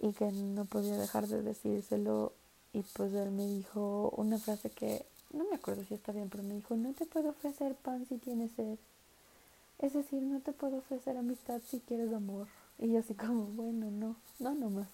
y 0.00 0.12
que 0.12 0.30
no 0.30 0.64
podía 0.64 0.96
dejar 0.96 1.26
de 1.26 1.42
decírselo. 1.42 2.32
Y 2.72 2.82
pues 2.82 3.12
él 3.14 3.30
me 3.30 3.46
dijo 3.46 4.12
una 4.16 4.38
frase 4.38 4.70
que 4.70 5.06
no 5.32 5.44
me 5.44 5.56
acuerdo 5.56 5.84
si 5.84 5.94
está 5.94 6.12
bien, 6.12 6.28
pero 6.28 6.42
me 6.42 6.54
dijo, 6.54 6.76
no 6.76 6.92
te 6.92 7.06
puedo 7.06 7.30
ofrecer 7.30 7.74
pan 7.74 8.06
si 8.08 8.18
tienes 8.18 8.50
sed. 8.52 8.78
Es 9.78 9.92
decir, 9.92 10.22
no 10.22 10.40
te 10.40 10.52
puedo 10.52 10.78
ofrecer 10.78 11.16
amistad 11.16 11.60
si 11.68 11.80
quieres 11.80 12.12
amor. 12.12 12.46
Y 12.78 12.92
yo 12.92 13.00
así 13.00 13.14
como, 13.14 13.46
bueno, 13.46 13.90
no, 13.90 14.16
no 14.38 14.54
nomás. 14.54 14.88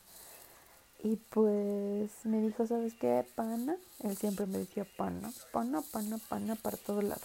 Y 1.02 1.16
pues 1.16 2.10
me 2.24 2.40
dijo, 2.42 2.66
¿sabes 2.66 2.94
qué? 2.94 3.24
Pana. 3.34 3.76
Él 4.00 4.16
siempre 4.16 4.46
me 4.46 4.58
decía 4.58 4.86
pana, 4.96 5.32
pana, 5.52 5.82
pana, 5.82 6.18
pana 6.28 6.56
para 6.56 6.76
todo 6.76 7.00
lado. 7.00 7.22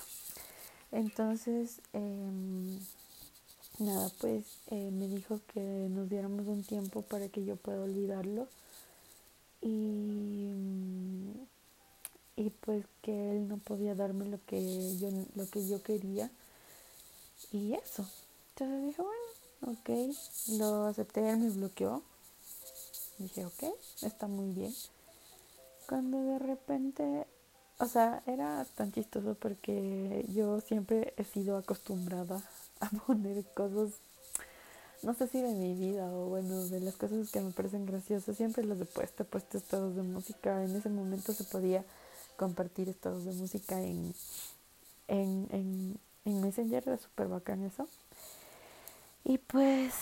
Entonces, 0.92 1.82
em, 1.94 2.80
nada, 3.80 4.10
pues 4.20 4.46
eh, 4.68 4.92
me 4.92 5.08
dijo 5.08 5.42
que 5.54 5.60
nos 5.60 6.10
diéramos 6.10 6.48
un 6.48 6.64
tiempo 6.64 7.02
para 7.02 7.28
que 7.28 7.44
yo 7.44 7.58
pueda 7.58 7.82
olvidarlo 7.82 8.48
y, 9.62 10.52
y 12.38 12.50
pues 12.62 12.86
que 13.02 13.32
él 13.32 13.48
no 13.48 13.58
podía 13.58 13.96
darme 13.96 14.26
lo 14.26 14.40
que 14.46 14.98
yo, 14.98 15.10
lo 15.36 15.50
que 15.50 15.68
yo 15.68 15.84
quería 15.84 16.30
y 17.52 17.74
eso. 17.74 18.08
Entonces 18.52 18.86
dije, 18.86 19.02
bueno, 19.02 19.80
ok, 19.80 20.16
lo 20.60 20.86
acepté, 20.86 21.30
él 21.30 21.38
me 21.40 21.50
bloqueó. 21.50 22.04
Dije, 23.18 23.46
ok, 23.46 23.64
está 24.02 24.28
muy 24.28 24.54
bien. 24.54 24.74
Cuando 25.88 26.22
de 26.24 26.40
repente, 26.40 27.28
o 27.80 27.86
sea, 27.86 28.22
era 28.26 28.66
tan 28.76 28.92
chistoso 28.92 29.36
porque 29.36 30.26
yo 30.34 30.60
siempre 30.62 31.14
he 31.18 31.24
sido 31.24 31.58
acostumbrada 31.58 32.42
a 32.80 32.90
poner 32.90 33.46
cosas 33.54 33.92
no 35.04 35.14
sé 35.14 35.28
si 35.28 35.40
de 35.40 35.54
mi 35.54 35.76
vida 35.76 36.06
o 36.12 36.30
bueno, 36.30 36.66
de 36.66 36.80
las 36.80 36.96
cosas 36.96 37.30
que 37.30 37.40
me 37.40 37.52
parecen 37.52 37.86
graciosas, 37.86 38.38
siempre 38.38 38.64
las 38.64 38.82
he 38.82 38.86
puesto, 38.86 39.22
he 39.24 39.26
puesto 39.26 39.58
estados 39.58 39.96
de 39.96 40.02
música. 40.02 40.64
En 40.64 40.76
ese 40.76 40.90
momento 40.90 41.32
se 41.32 41.44
podía 41.44 41.86
compartir 42.38 42.90
estados 42.90 43.24
de 43.24 43.32
música 43.34 43.80
en, 43.82 44.16
en, 45.08 45.48
en, 45.52 46.00
en 46.26 46.42
Messenger, 46.42 46.84
era 46.88 46.98
súper 46.98 47.28
bacán 47.28 47.64
eso. 47.64 47.88
Y 49.24 49.38
pues 49.38 49.94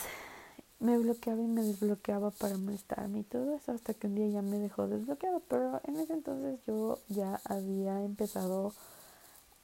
me 0.83 0.97
bloqueaba 0.97 1.41
y 1.41 1.47
me 1.47 1.63
desbloqueaba 1.63 2.31
para 2.31 2.57
molestarme 2.57 3.19
y 3.19 3.23
todo 3.23 3.55
eso 3.55 3.71
hasta 3.71 3.93
que 3.93 4.07
un 4.07 4.15
día 4.15 4.27
ya 4.27 4.41
me 4.41 4.59
dejó 4.59 4.87
desbloqueado. 4.87 5.41
Pero 5.47 5.79
en 5.85 5.95
ese 5.95 6.13
entonces 6.13 6.59
yo 6.67 6.99
ya 7.07 7.39
había 7.45 8.03
empezado 8.03 8.73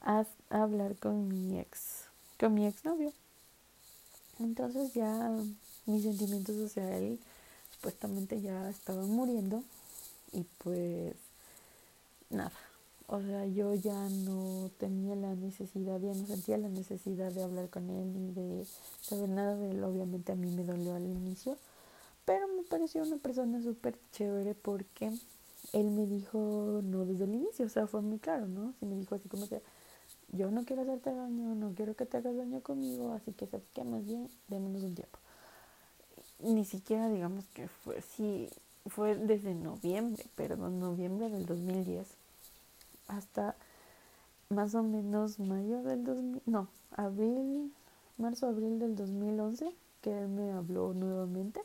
a, 0.02 0.26
a 0.50 0.64
hablar 0.64 0.96
con 0.96 1.28
mi 1.28 1.60
ex, 1.60 2.06
con 2.40 2.54
mi 2.54 2.66
ex 2.66 2.86
novio. 2.86 3.12
Entonces 4.40 4.94
ya 4.94 5.30
mis 5.86 6.04
sentimientos 6.04 6.56
hacia 6.66 6.98
él 6.98 7.20
supuestamente 7.74 8.40
ya 8.40 8.70
estaban 8.70 9.10
muriendo 9.10 9.62
y 10.32 10.46
pues 10.60 11.16
nada, 12.30 12.54
o 13.12 13.20
sea, 13.22 13.44
yo 13.48 13.74
ya 13.74 14.08
no 14.10 14.70
tenía 14.78 15.16
la 15.16 15.34
necesidad, 15.34 16.00
ya 16.00 16.14
no 16.14 16.28
sentía 16.28 16.60
la 16.60 16.70
necesidad 16.70 17.32
de 17.32 17.42
hablar 17.42 17.70
con 17.70 17.90
él 17.90 18.14
ni 18.14 18.32
de 18.34 18.66
saber 19.02 19.30
nada 19.30 19.56
de 19.56 19.72
él. 19.72 19.84
Obviamente 19.84 20.32
a 20.32 20.36
mí 20.36 20.52
me 20.52 20.64
dolió 20.64 20.94
al 20.94 21.08
inicio, 21.08 21.58
pero 22.26 22.48
me 22.48 22.62
pareció 22.62 23.02
una 23.02 23.18
persona 23.18 23.64
súper 23.64 23.98
chévere 24.12 24.54
porque 24.54 25.12
él 25.74 25.90
me 25.90 26.06
dijo 26.06 26.82
no 26.84 27.06
desde 27.06 27.24
el 27.24 27.34
inicio, 27.34 27.66
o 27.66 27.70
sea, 27.70 27.88
fue 27.88 28.02
muy 28.02 28.20
claro, 28.20 28.48
¿no? 28.48 28.74
Sí 28.80 28.86
me 28.86 28.96
dijo 28.96 29.16
así 29.16 29.28
como 29.28 29.48
que 29.50 29.64
yo 30.32 30.52
no 30.52 30.64
quiero 30.64 30.84
hacerte 30.84 31.12
daño, 31.12 31.56
no 31.56 31.74
quiero 31.74 31.96
que 31.96 32.06
te 32.06 32.18
hagas 32.18 32.38
daño 32.38 32.62
conmigo, 32.62 33.14
así 33.14 33.32
que 33.32 33.48
sabes 33.48 33.66
que 33.74 33.84
más 33.84 34.06
bien 34.06 34.30
démonos 34.50 34.84
un 34.84 34.94
tiempo. 34.94 35.18
Ni 36.42 36.64
siquiera 36.64 37.10
digamos 37.10 37.44
que 37.56 37.68
fue, 37.68 38.04
sí, 38.04 38.50
fue 38.86 39.16
desde 39.16 39.56
noviembre, 39.56 40.24
perdón, 40.36 40.80
noviembre 40.80 41.30
del 41.30 41.48
2010 41.48 42.19
hasta 43.10 43.56
más 44.50 44.74
o 44.74 44.84
menos 44.84 45.40
mayo 45.40 45.84
del 45.84 46.04
2000, 46.04 46.42
no, 46.46 46.68
abril, 46.96 47.72
marzo, 48.18 48.48
abril 48.48 48.80
del 48.80 48.96
2011, 48.96 49.72
que 50.02 50.18
él 50.18 50.28
me 50.30 50.52
habló 50.52 50.94
nuevamente. 50.94 51.62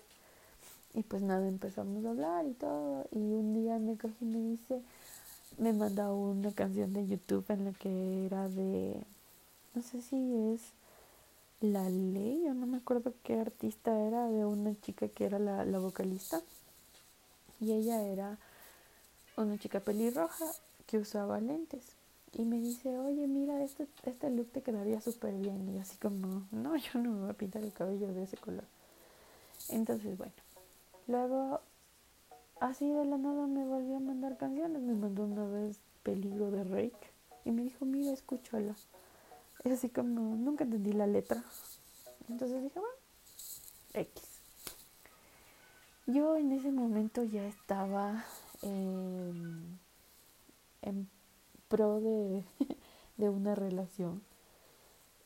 Y 0.92 1.02
pues 1.02 1.22
nada, 1.22 1.48
empezamos 1.48 2.04
a 2.04 2.10
hablar 2.10 2.46
y 2.46 2.52
todo. 2.52 3.06
Y 3.10 3.18
un 3.18 3.54
día 3.54 3.78
me 3.78 3.96
cogí 3.96 4.14
y 4.20 4.24
me 4.26 4.50
dice, 4.50 4.82
me 5.58 5.72
manda 5.72 6.12
una 6.12 6.52
canción 6.52 6.92
de 6.92 7.06
YouTube 7.06 7.44
en 7.48 7.64
la 7.64 7.72
que 7.72 8.26
era 8.26 8.48
de, 8.48 9.02
no 9.74 9.82
sé 9.82 10.02
si 10.02 10.52
es 10.52 10.60
La 11.60 11.88
Ley, 11.88 12.42
yo 12.44 12.54
no 12.54 12.66
me 12.66 12.76
acuerdo 12.76 13.12
qué 13.22 13.40
artista 13.40 13.98
era, 14.06 14.28
de 14.28 14.44
una 14.44 14.78
chica 14.82 15.08
que 15.08 15.24
era 15.24 15.38
la, 15.38 15.64
la 15.64 15.78
vocalista. 15.78 16.40
Y 17.60 17.72
ella 17.72 18.02
era 18.02 18.38
una 19.36 19.58
chica 19.58 19.80
pelirroja 19.80 20.46
que 20.86 20.98
usaba 20.98 21.40
lentes. 21.40 21.96
Y 22.32 22.44
me 22.44 22.58
dice, 22.58 22.98
oye, 22.98 23.26
mira, 23.28 23.62
este, 23.62 23.86
este 24.04 24.28
look 24.30 24.50
te 24.50 24.62
quedaría 24.62 25.00
súper 25.00 25.34
bien. 25.34 25.72
Y 25.74 25.78
así 25.78 25.96
como, 25.98 26.42
no, 26.50 26.76
yo 26.76 26.98
no 27.00 27.10
me 27.10 27.20
voy 27.20 27.30
a 27.30 27.34
pintar 27.34 27.62
el 27.62 27.72
cabello 27.72 28.12
de 28.12 28.24
ese 28.24 28.36
color. 28.36 28.64
Entonces, 29.68 30.18
bueno. 30.18 30.32
Luego 31.06 31.60
así 32.60 32.90
de 32.90 33.04
la 33.04 33.18
nada 33.18 33.46
me 33.46 33.64
volvió 33.64 33.96
a 33.96 34.00
mandar 34.00 34.36
canciones. 34.36 34.82
Me 34.82 34.94
mandó 34.94 35.24
una 35.24 35.46
vez 35.46 35.78
Peligro 36.02 36.50
de 36.50 36.64
Rake 36.64 37.10
y 37.44 37.50
me 37.50 37.62
dijo, 37.62 37.84
mira, 37.84 38.12
escúchala. 38.12 38.74
Es 39.62 39.72
así 39.72 39.88
como, 39.88 40.36
nunca 40.36 40.64
entendí 40.64 40.92
la 40.92 41.06
letra. 41.06 41.42
Entonces 42.28 42.62
dije, 42.62 42.78
bueno, 42.78 42.94
X. 43.94 44.22
Yo 46.06 46.36
en 46.36 46.52
ese 46.52 46.70
momento 46.70 47.22
ya 47.22 47.46
estaba 47.46 48.24
en 50.84 51.08
pro 51.68 52.00
de, 52.00 52.44
de 53.16 53.28
una 53.28 53.54
relación. 53.54 54.22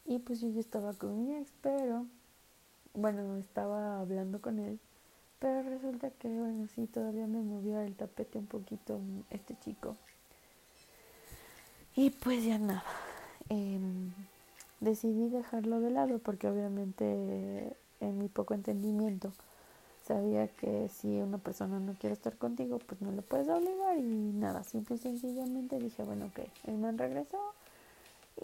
Y 0.04 0.18
pues 0.20 0.40
yo 0.40 0.48
ya 0.48 0.60
estaba 0.60 0.94
con 0.94 1.22
mi 1.22 1.36
ex, 1.36 1.52
pero 1.60 2.06
bueno, 2.94 3.36
estaba 3.36 4.00
hablando 4.00 4.40
con 4.40 4.58
él 4.58 4.80
pero 5.38 5.62
resulta 5.62 6.10
que, 6.10 6.28
bueno, 6.28 6.66
sí, 6.74 6.86
todavía 6.86 7.26
me 7.26 7.40
movía 7.40 7.84
el 7.84 7.94
tapete 7.94 8.38
un 8.38 8.46
poquito 8.46 9.00
este 9.30 9.56
chico. 9.60 9.96
Y 11.94 12.10
pues 12.10 12.44
ya 12.44 12.58
nada. 12.58 12.82
Em, 13.48 14.12
decidí 14.80 15.28
dejarlo 15.28 15.80
de 15.80 15.90
lado 15.90 16.18
porque 16.18 16.48
obviamente 16.48 17.76
en 18.00 18.18
mi 18.18 18.28
poco 18.28 18.54
entendimiento 18.54 19.32
sabía 20.08 20.48
que 20.48 20.88
si 20.88 21.20
una 21.20 21.36
persona 21.36 21.78
no 21.78 21.92
quiere 21.92 22.14
estar 22.14 22.36
contigo, 22.36 22.78
pues 22.78 23.00
no 23.02 23.12
le 23.12 23.20
puedes 23.20 23.46
obligar 23.48 23.98
y 23.98 24.32
nada, 24.32 24.64
simple 24.64 24.96
y 24.96 24.98
sencillamente 24.98 25.78
dije, 25.78 26.02
bueno, 26.02 26.26
ok, 26.26 26.40
el 26.64 26.78
man 26.78 26.96
regresó 26.96 27.38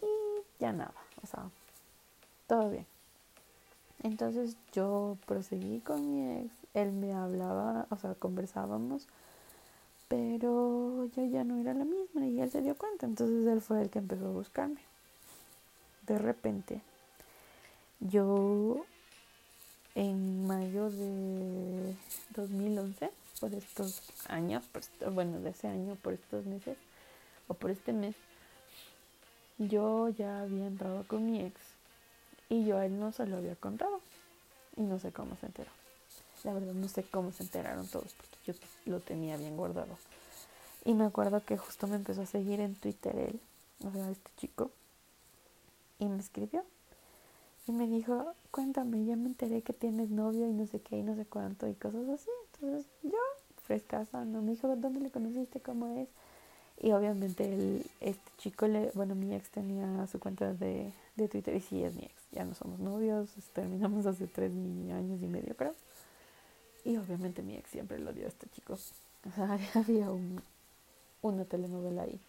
y 0.01 0.07
ya 0.61 0.73
nada, 0.73 0.95
o 1.23 1.27
sea, 1.27 1.49
todo 2.47 2.71
bien. 2.71 2.87
Entonces 4.03 4.59
yo 4.73 5.17
proseguí 5.25 5.81
con 5.81 6.07
mi 6.07 6.43
ex, 6.43 6.53
él 6.75 6.93
me 6.93 7.15
hablaba, 7.15 7.87
o 7.89 7.97
sea, 7.97 8.15
conversábamos, 8.15 9.09
pero 10.09 11.07
yo 11.17 11.25
ya 11.25 11.45
no 11.45 11.57
era 11.57 11.73
la 11.73 11.87
misma 11.87 12.27
y 12.27 12.43
él 12.43 12.51
se 12.51 12.61
dio 12.61 12.77
cuenta, 12.77 13.07
entonces 13.07 13.47
él 13.47 13.63
fue 13.63 13.81
el 13.81 13.89
que 13.89 14.01
empezó 14.01 14.27
a 14.27 14.33
buscarme. 14.33 14.81
De 16.07 16.19
repente, 16.19 16.83
yo 18.01 18.85
en 19.95 20.47
mayo 20.47 20.91
de 20.91 21.95
2011, 22.37 23.11
por 23.41 23.55
estos 23.55 24.03
años, 24.29 24.65
bueno, 25.13 25.41
de 25.41 25.51
ese 25.51 25.69
año, 25.69 25.97
por 25.97 26.15
estos 26.15 26.45
meses, 26.47 26.77
o 27.49 27.55
por 27.55 27.71
este 27.71 27.93
mes, 27.93 28.17
yo 29.59 30.09
ya 30.09 30.41
había 30.41 30.67
entrado 30.67 31.07
con 31.07 31.31
mi 31.31 31.41
ex 31.41 31.61
y 32.49 32.65
yo 32.65 32.79
a 32.79 32.87
él 32.87 32.99
no 32.99 33.13
se 33.13 33.27
lo 33.27 33.37
había 33.37 33.57
contado. 33.57 34.01
Y 34.77 34.83
no 34.83 34.99
sé 34.99 35.13
cómo 35.13 35.37
se 35.37 35.47
enteró. 35.47 35.71
La 36.43 36.53
verdad 36.53 36.75
no 36.75 36.89
sé 36.89 37.05
cómo 37.05 37.33
se 37.33 37.45
enteraron 37.45 37.87
todos 37.87 38.13
porque 38.15 38.37
yo 38.45 38.55
lo 38.87 39.01
tenía 39.01 39.37
bien 39.37 39.57
guardado. 39.57 39.97
Y 40.85 40.95
me 40.95 41.05
acuerdo 41.05 41.43
que 41.45 41.57
justo 41.57 41.87
me 41.87 41.97
empezó 41.97 42.23
a 42.23 42.27
seguir 42.27 42.61
en 42.61 42.75
Twitter 42.75 43.17
él, 43.17 43.41
o 43.87 43.91
sea, 43.93 44.11
este 44.11 44.31
chico. 44.37 44.71
Y 45.99 46.07
me 46.07 46.19
escribió. 46.19 46.65
Y 47.67 47.73
me 47.73 47.87
dijo, 47.87 48.35
cuéntame, 48.51 49.05
ya 49.05 49.17
me 49.17 49.27
enteré 49.27 49.63
que 49.63 49.73
tienes 49.73 50.11
novio 50.11 50.47
y 50.49 50.53
no 50.53 50.67
sé 50.67 50.81
qué 50.81 50.99
y 50.99 51.03
no 51.03 51.17
sé 51.17 51.25
cuánto 51.25 51.67
y 51.67 51.75
cosas 51.75 52.09
así. 52.09 52.31
Entonces 52.55 52.87
yo, 53.03 53.19
frescasa, 53.63 54.25
no 54.25 54.43
me 54.43 54.53
dijo, 54.53 54.75
¿dónde 54.77 55.01
le 55.01 55.11
conociste? 55.11 55.61
¿Cómo 55.61 55.89
es? 55.99 56.09
Y 56.83 56.93
obviamente 56.93 57.45
el, 57.45 57.87
este 58.01 58.31
chico, 58.39 58.67
le, 58.67 58.91
bueno, 58.95 59.15
mi 59.15 59.35
ex 59.35 59.49
tenía 59.51 60.07
su 60.09 60.19
cuenta 60.19 60.53
de, 60.53 60.93
de 61.17 61.29
Twitter 61.29 61.55
y 61.55 61.61
sí 61.61 61.83
es 61.83 61.95
mi 61.95 62.03
ex. 62.03 62.15
Ya 62.33 62.45
no 62.45 62.55
somos 62.55 62.81
novios, 62.81 63.31
terminamos 63.53 64.07
hace 64.07 64.27
tres 64.27 64.53
años 64.53 65.23
y 65.23 65.27
medio 65.27 65.57
creo. 65.57 65.75
Y 66.85 66.97
obviamente 66.97 67.43
mi 67.43 67.57
ex 67.57 67.71
siempre 67.71 67.99
lo 67.99 68.13
dio 68.13 68.27
a 68.27 68.29
este 68.29 68.49
chico. 68.49 68.77
O 69.27 69.31
sea, 69.31 69.59
había 69.73 70.11
un, 70.11 70.43
una 71.23 71.47
telenovela 71.47 72.03
ahí. 72.03 72.21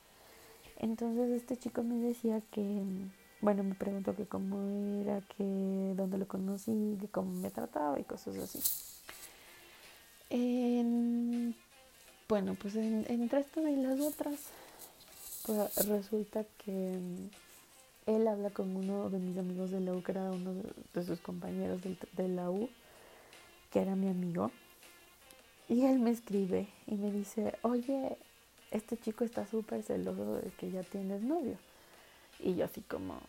Entonces 0.77 1.29
este 1.29 1.57
chico 1.57 1.83
me 1.83 1.97
decía 1.97 2.41
que, 2.51 2.83
bueno, 3.45 3.63
me 3.63 3.75
preguntó 3.75 4.15
que 4.15 4.25
cómo 4.25 4.59
era, 5.03 5.21
que 5.21 5.43
dónde 5.95 6.17
lo 6.17 6.27
conocí, 6.27 6.97
que 6.99 7.07
cómo 7.07 7.31
me 7.31 7.51
trataba 7.51 7.99
y 7.99 8.03
cosas 8.03 8.35
así. 8.37 8.59
bueno, 12.27 12.55
pues 12.59 12.75
en, 12.75 13.05
entre 13.07 13.41
esto 13.41 13.61
y 13.67 13.75
las 13.75 13.99
otras, 13.99 14.39
pues 15.45 15.87
resulta 15.87 16.43
que 16.57 16.97
él 18.07 18.27
habla 18.27 18.49
con 18.49 18.75
uno 18.75 19.11
de 19.11 19.19
mis 19.19 19.37
amigos 19.37 19.69
de 19.69 19.79
la 19.79 19.93
U, 19.93 20.01
que 20.01 20.13
era 20.13 20.31
uno 20.31 20.55
de, 20.95 21.05
sus 21.05 21.19
compañeros 21.19 21.81
de, 21.83 22.27
la 22.27 22.49
U, 22.49 22.67
que 23.71 23.79
era 23.79 23.95
mi 23.95 24.09
amigo. 24.09 24.49
Y 25.69 25.85
él 25.85 25.99
me 25.99 26.09
escribe 26.09 26.67
y 26.87 26.95
me 26.95 27.11
dice, 27.11 27.53
oye, 27.61 28.17
este 28.71 28.97
chico 28.97 29.23
está 29.23 29.45
súper 29.45 29.83
celoso 29.83 30.37
de 30.37 30.49
que 30.49 30.71
ya 30.71 30.81
tienes 30.81 31.21
novio. 31.21 31.59
Y 32.39 32.55
yo 32.55 32.65
así 32.65 32.81
como, 32.81 33.21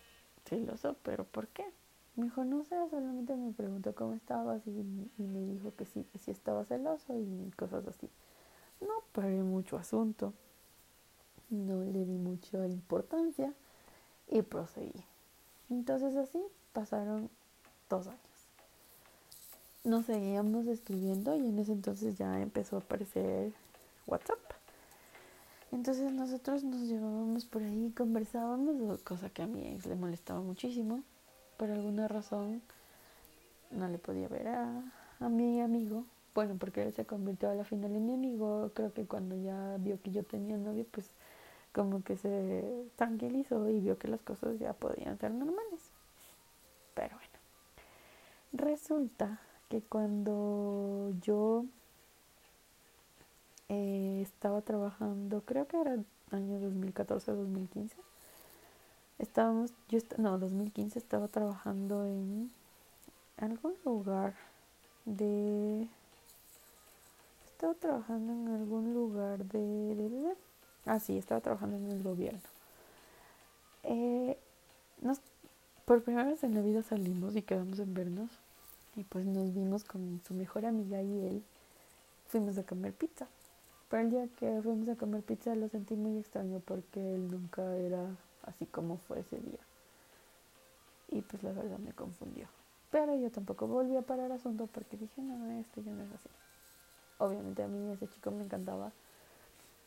celoso, 0.46 0.96
pero 1.02 1.24
¿por 1.24 1.48
qué? 1.48 1.64
Me 2.16 2.24
dijo, 2.24 2.44
no 2.44 2.64
sé, 2.64 2.76
solamente 2.90 3.36
me 3.36 3.52
preguntó 3.52 3.94
cómo 3.94 4.14
estabas 4.14 4.66
y, 4.66 4.70
me 5.22 5.40
dijo 5.40 5.74
que 5.76 5.84
sí, 5.84 6.04
que 6.12 6.18
sí 6.18 6.30
estaba 6.30 6.64
celoso 6.64 7.18
y 7.18 7.50
cosas 7.56 7.86
así. 7.86 8.08
no 8.80 9.02
paré 9.12 9.42
mucho 9.42 9.76
asunto, 9.76 10.32
no 11.50 11.84
le 11.84 12.04
di 12.04 12.16
mucha 12.16 12.66
importancia 12.66 13.52
y 14.28 14.42
proseguí. 14.42 15.04
Entonces 15.68 16.16
así 16.16 16.42
pasaron 16.72 17.28
dos 17.90 18.06
años. 18.06 18.20
Nos 19.84 20.06
seguíamos 20.06 20.66
escribiendo 20.66 21.36
y 21.36 21.46
en 21.46 21.58
ese 21.58 21.72
entonces 21.72 22.16
ya 22.16 22.40
empezó 22.40 22.76
a 22.76 22.80
aparecer 22.80 23.52
WhatsApp. 24.06 24.55
Entonces 25.72 26.12
nosotros 26.12 26.64
nos 26.64 26.82
llevábamos 26.82 27.44
por 27.44 27.62
ahí, 27.62 27.92
conversábamos, 27.96 29.02
cosa 29.02 29.30
que 29.30 29.42
a 29.42 29.46
mi 29.46 29.66
ex 29.66 29.86
le 29.86 29.96
molestaba 29.96 30.40
muchísimo. 30.40 31.02
Por 31.56 31.70
alguna 31.70 32.08
razón 32.08 32.62
no 33.70 33.88
le 33.88 33.98
podía 33.98 34.28
ver 34.28 34.48
a, 34.48 34.82
a 35.20 35.28
mi 35.28 35.60
amigo. 35.60 36.04
Bueno, 36.34 36.56
porque 36.58 36.82
él 36.82 36.92
se 36.92 37.06
convirtió 37.06 37.50
a 37.50 37.54
la 37.54 37.64
final 37.64 37.94
en 37.96 38.06
mi 38.06 38.14
amigo. 38.14 38.70
Creo 38.74 38.92
que 38.92 39.06
cuando 39.06 39.36
ya 39.36 39.76
vio 39.78 40.00
que 40.02 40.12
yo 40.12 40.22
tenía 40.22 40.56
novio, 40.56 40.86
pues 40.90 41.10
como 41.72 42.02
que 42.02 42.16
se 42.16 42.86
tranquilizó 42.96 43.68
y 43.68 43.80
vio 43.80 43.98
que 43.98 44.08
las 44.08 44.22
cosas 44.22 44.58
ya 44.58 44.72
podían 44.72 45.18
ser 45.18 45.32
normales. 45.32 45.90
Pero 46.94 47.16
bueno, 47.16 47.38
resulta 48.52 49.40
que 49.68 49.82
cuando 49.82 51.12
yo 51.20 51.64
eh, 53.68 54.20
estaba 54.22 54.60
trabajando, 54.62 55.42
creo 55.42 55.66
que 55.66 55.80
era 55.80 55.92
año 56.30 56.60
2014-2015, 56.60 57.92
estábamos, 59.18 59.72
yo, 59.88 59.98
no, 60.18 60.38
2015 60.38 60.98
estaba 60.98 61.28
trabajando 61.28 62.04
en 62.06 62.50
algún 63.38 63.74
lugar 63.84 64.34
de, 65.04 65.88
estaba 67.46 67.74
trabajando 67.74 68.32
en 68.32 68.48
algún 68.48 68.92
lugar 68.92 69.44
de, 69.44 69.94
de, 69.94 70.34
ah 70.84 71.00
sí, 71.00 71.16
estaba 71.18 71.40
trabajando 71.40 71.76
en 71.76 71.90
el 71.90 72.02
gobierno. 72.02 72.40
Eh, 73.84 74.36
nos, 75.00 75.20
por 75.84 76.02
primera 76.02 76.28
vez 76.28 76.42
en 76.42 76.54
la 76.54 76.60
vida 76.60 76.82
salimos 76.82 77.36
y 77.36 77.42
quedamos 77.42 77.78
en 77.78 77.94
vernos 77.94 78.30
y 78.96 79.04
pues 79.04 79.24
nos 79.26 79.54
vimos 79.54 79.84
con 79.84 80.20
su 80.26 80.34
mejor 80.34 80.66
amiga 80.66 81.00
y 81.02 81.26
él. 81.26 81.42
Fuimos 82.28 82.58
a 82.58 82.64
comer 82.64 82.92
pizza. 82.92 83.26
Pero 83.88 84.02
el 84.02 84.10
día 84.10 84.28
que 84.36 84.60
fuimos 84.62 84.88
a 84.88 84.96
comer 84.96 85.22
pizza 85.22 85.54
lo 85.54 85.68
sentí 85.68 85.94
muy 85.94 86.18
extraño 86.18 86.60
porque 86.60 87.00
él 87.00 87.30
nunca 87.30 87.76
era 87.76 88.04
así 88.42 88.66
como 88.66 88.98
fue 88.98 89.20
ese 89.20 89.38
día. 89.38 89.60
Y 91.08 91.22
pues 91.22 91.42
la 91.42 91.52
verdad 91.52 91.78
me 91.78 91.92
confundió. 91.92 92.48
Pero 92.90 93.14
yo 93.16 93.30
tampoco 93.30 93.66
volví 93.66 93.96
a 93.96 94.02
parar 94.02 94.32
asunto 94.32 94.66
porque 94.66 94.96
dije, 94.96 95.22
no, 95.22 95.60
esto 95.60 95.80
ya 95.80 95.92
no 95.92 96.02
es 96.02 96.12
así. 96.12 96.28
Obviamente 97.18 97.62
a 97.62 97.68
mí 97.68 97.92
ese 97.92 98.08
chico 98.08 98.30
me 98.30 98.42
encantaba. 98.42 98.90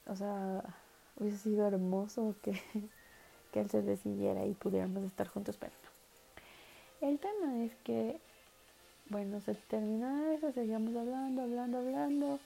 O 0.08 0.15
sea, 0.15 0.63
hubiese 1.20 1.38
sido 1.38 1.68
hermoso 1.68 2.36
que, 2.41 2.51
que 3.51 3.60
él 3.60 3.70
se 3.70 3.82
decidiera 3.82 4.46
y 4.46 4.53
pudiéramos 4.53 5.03
estar 5.03 5.27
juntos, 5.27 5.58
pero 5.58 5.74
no. 5.84 7.08
El 7.08 7.20
tema 7.20 7.63
es 7.63 7.75
que 7.84 8.20
bueno, 9.10 9.41
se 9.41 9.56
terminó 9.56 10.32
eso, 10.34 10.51
seguíamos 10.51 10.96
hablando, 10.96 11.41
hablando, 11.41 11.79
hablando. 11.79 12.39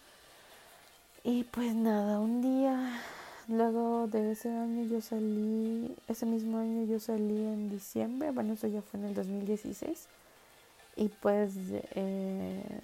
Y 1.26 1.46
pues 1.46 1.74
nada, 1.74 2.20
un 2.20 2.42
día, 2.42 3.00
luego 3.48 4.08
de 4.08 4.34
ese 4.34 4.50
año 4.50 4.84
yo 4.84 5.00
salí, 5.00 5.96
ese 6.10 6.26
mismo 6.26 6.58
año 6.58 6.86
yo 6.86 7.00
salí 7.00 7.46
en 7.46 7.70
diciembre, 7.70 8.32
bueno, 8.32 8.54
eso 8.54 8.68
ya 8.68 8.82
fue 8.82 9.00
en 9.00 9.06
el 9.08 9.16
2016. 9.16 10.08
Y 10.98 11.08
pues 11.08 11.54
eh, 11.72 12.82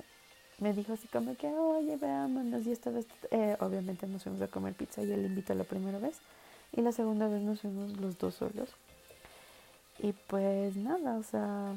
me 0.59 0.73
dijo 0.73 0.93
así 0.93 1.07
como 1.09 1.35
que, 1.35 1.47
oye, 1.47 1.97
veámonos. 1.97 2.65
Y 2.65 2.71
esta 2.71 2.91
vez, 2.91 3.07
eh, 3.31 3.57
obviamente 3.59 4.07
nos 4.07 4.23
fuimos 4.23 4.41
a 4.41 4.47
comer 4.47 4.73
pizza 4.73 5.03
y 5.03 5.11
él 5.11 5.25
invitó 5.25 5.53
la 5.53 5.65
primera 5.65 5.99
vez. 5.99 6.19
Y 6.71 6.81
la 6.81 6.93
segunda 6.93 7.27
vez 7.27 7.41
nos 7.41 7.59
fuimos 7.59 7.97
los 7.97 8.17
dos 8.17 8.35
solos. 8.35 8.69
Y 9.99 10.13
pues 10.13 10.77
nada, 10.77 11.17
o 11.17 11.23
sea, 11.23 11.75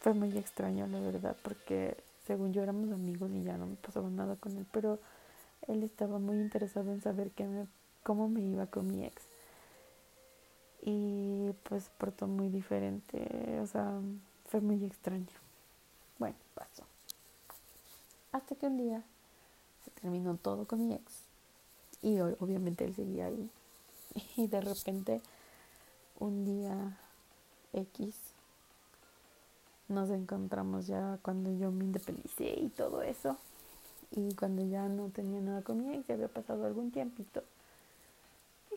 fue 0.00 0.12
muy 0.12 0.36
extraño, 0.36 0.86
la 0.88 1.00
verdad, 1.00 1.36
porque 1.42 1.96
según 2.26 2.52
yo 2.52 2.62
éramos 2.62 2.92
amigos 2.92 3.30
y 3.32 3.44
ya 3.44 3.56
no 3.56 3.66
me 3.66 3.76
pasaba 3.76 4.10
nada 4.10 4.36
con 4.36 4.56
él, 4.56 4.66
pero 4.70 4.98
él 5.68 5.82
estaba 5.82 6.18
muy 6.18 6.36
interesado 6.36 6.92
en 6.92 7.00
saber 7.00 7.30
qué 7.30 7.44
me, 7.46 7.66
cómo 8.02 8.28
me 8.28 8.40
iba 8.40 8.66
con 8.66 8.86
mi 8.88 9.04
ex. 9.04 9.22
Y 10.82 11.50
pues 11.68 11.90
portó 11.98 12.26
muy 12.26 12.48
diferente, 12.48 13.58
o 13.60 13.66
sea, 13.66 14.00
fue 14.48 14.60
muy 14.60 14.84
extraño. 14.84 15.26
Bueno, 16.18 16.36
pasó. 16.54 16.84
Hasta 18.32 18.54
que 18.54 18.66
un 18.66 18.78
día 18.78 19.02
se 19.84 19.90
terminó 20.00 20.36
todo 20.36 20.66
con 20.66 20.86
mi 20.86 20.94
ex. 20.94 21.26
Y 22.02 22.20
obviamente 22.20 22.84
él 22.84 22.94
seguía 22.94 23.26
ahí. 23.26 23.50
Y 24.36 24.46
de 24.46 24.60
repente, 24.60 25.20
un 26.18 26.44
día 26.44 26.96
X, 27.72 28.16
nos 29.88 30.10
encontramos 30.10 30.86
ya 30.86 31.18
cuando 31.22 31.50
yo 31.52 31.70
me 31.70 31.84
independicé 31.84 32.58
y 32.60 32.68
todo 32.68 33.02
eso. 33.02 33.36
Y 34.16 34.34
cuando 34.34 34.64
ya 34.66 34.88
no 34.88 35.10
tenía 35.10 35.40
nada 35.42 35.60
con 35.62 35.78
mi 35.78 35.94
ex, 35.94 36.08
había 36.08 36.28
pasado 36.28 36.64
algún 36.64 36.90
tiempito. 36.90 37.42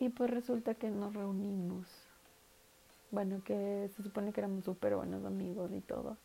Y 0.02 0.10
pues 0.10 0.30
resulta 0.30 0.76
que 0.76 0.90
nos 0.90 1.14
reunimos. 1.14 1.88
Bueno, 3.10 3.42
que 3.46 3.90
se 3.96 4.04
supone 4.04 4.34
que 4.34 4.42
éramos 4.42 4.66
súper 4.66 4.96
buenos 4.96 5.26
amigos 5.26 5.72
y 5.72 5.80
todo. 5.80 6.18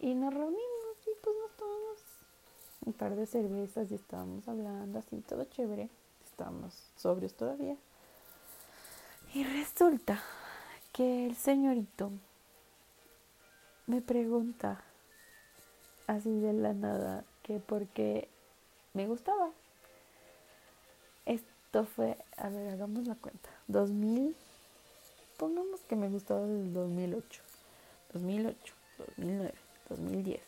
Y 0.00 0.14
nos 0.14 0.34
reunimos 0.34 0.96
y 1.06 1.10
pues 1.22 1.36
nos 1.40 1.56
tomamos 1.56 1.98
un 2.84 2.92
par 2.94 3.14
de 3.14 3.26
cervezas 3.26 3.90
y 3.92 3.94
estábamos 3.94 4.46
hablando 4.48 4.98
así, 4.98 5.20
todo 5.20 5.44
chévere. 5.44 5.88
Estábamos 6.24 6.74
sobrios 6.96 7.34
todavía. 7.34 7.76
Y 9.34 9.44
resulta 9.44 10.20
que 10.92 11.26
el 11.26 11.36
señorito 11.36 12.10
me 13.86 14.00
pregunta 14.00 14.82
así 16.08 16.30
de 16.40 16.52
la 16.52 16.74
nada 16.74 17.24
que 17.50 17.58
por 17.58 17.84
qué 17.88 18.28
me 18.94 19.08
gustaba. 19.08 19.50
Esto 21.26 21.84
fue, 21.84 22.16
a 22.36 22.48
ver, 22.48 22.68
hagamos 22.68 23.08
la 23.08 23.16
cuenta. 23.16 23.50
2000, 23.66 24.36
pongamos 25.36 25.80
que 25.88 25.96
me 25.96 26.08
gustaba 26.08 26.42
desde 26.42 26.62
el 26.62 26.72
2008, 26.72 27.42
2008, 28.12 28.74
2009, 29.16 29.54
2010. 29.88 30.40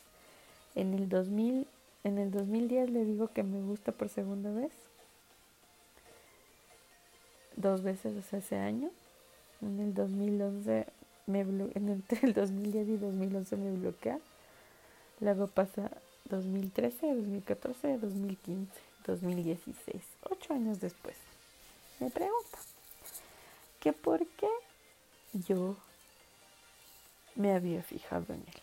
En 0.77 0.95
el 0.95 1.09
2000, 1.09 1.67
en 2.05 2.19
el 2.19 2.31
2010 2.31 2.91
le 2.91 3.05
digo 3.05 3.27
que 3.27 3.43
me 3.43 3.61
gusta 3.63 3.91
por 3.91 4.09
segunda 4.09 4.53
vez. 4.53 4.71
Dos 7.57 7.83
veces 7.83 8.33
ese 8.33 8.57
año. 8.59 8.91
En 9.61 9.81
el 9.81 9.93
2011 9.93 10.87
me 11.27 11.41
entre 11.41 12.29
el 12.29 12.33
2010 12.35 12.89
y 12.91 12.97
2011 12.97 13.57
me 13.57 13.73
bloquea. 13.73 14.21
Luego 15.19 15.49
pasa 15.49 15.91
2013, 16.25 17.15
2014, 17.15 17.99
2015, 17.99 18.81
2016, 19.07 20.03
ocho 20.31 20.55
años 20.55 20.81
después. 20.81 21.17
Me 22.01 22.11
pregunta 22.11 22.59
que 23.81 23.93
por 23.93 24.27
qué 24.27 24.49
yo 25.33 25.77
me 27.35 27.53
había 27.53 27.83
fijado 27.83 28.33
en 28.35 28.41
él. 28.41 28.63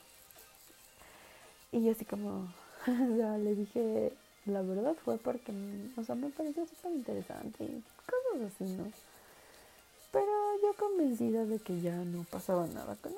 Y 1.72 1.86
yo 1.86 1.92
así 1.92 2.06
como, 2.06 2.52
ya 2.88 3.38
le 3.38 3.56
dije, 3.56 4.14
la 4.46 4.62
verdad 4.62 4.96
fue 5.04 5.18
porque, 5.18 5.54
o 5.98 6.04
sea, 6.04 6.16
me 6.16 6.30
pareció 6.30 6.66
súper 6.66 6.94
interesante 6.94 7.64
y 7.64 7.84
cosas 8.06 8.54
así, 8.54 8.64
¿no? 8.74 8.92
Pero 10.12 10.32
yo 10.64 10.74
convencida 10.74 11.46
de 11.46 11.60
que 11.60 11.82
ya 11.82 11.96
no 11.96 12.24
pasaba 12.24 12.66
nada 12.68 12.96
con 12.96 13.12
él. 13.12 13.18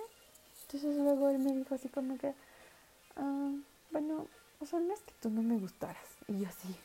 Entonces 0.63 0.95
luego 0.97 1.30
él 1.30 1.39
me 1.39 1.54
dijo 1.54 1.75
así 1.75 1.88
como 1.88 2.17
que, 2.17 2.34
ah, 3.15 3.51
bueno, 3.91 4.25
o 4.60 4.65
sea, 4.65 4.80
no 4.80 4.93
es 4.93 5.01
que 5.01 5.13
tú 5.21 5.30
no 5.30 5.41
me 5.41 5.58
gustaras. 5.60 5.97
Y 6.27 6.39
yo 6.39 6.47
así, 6.47 6.75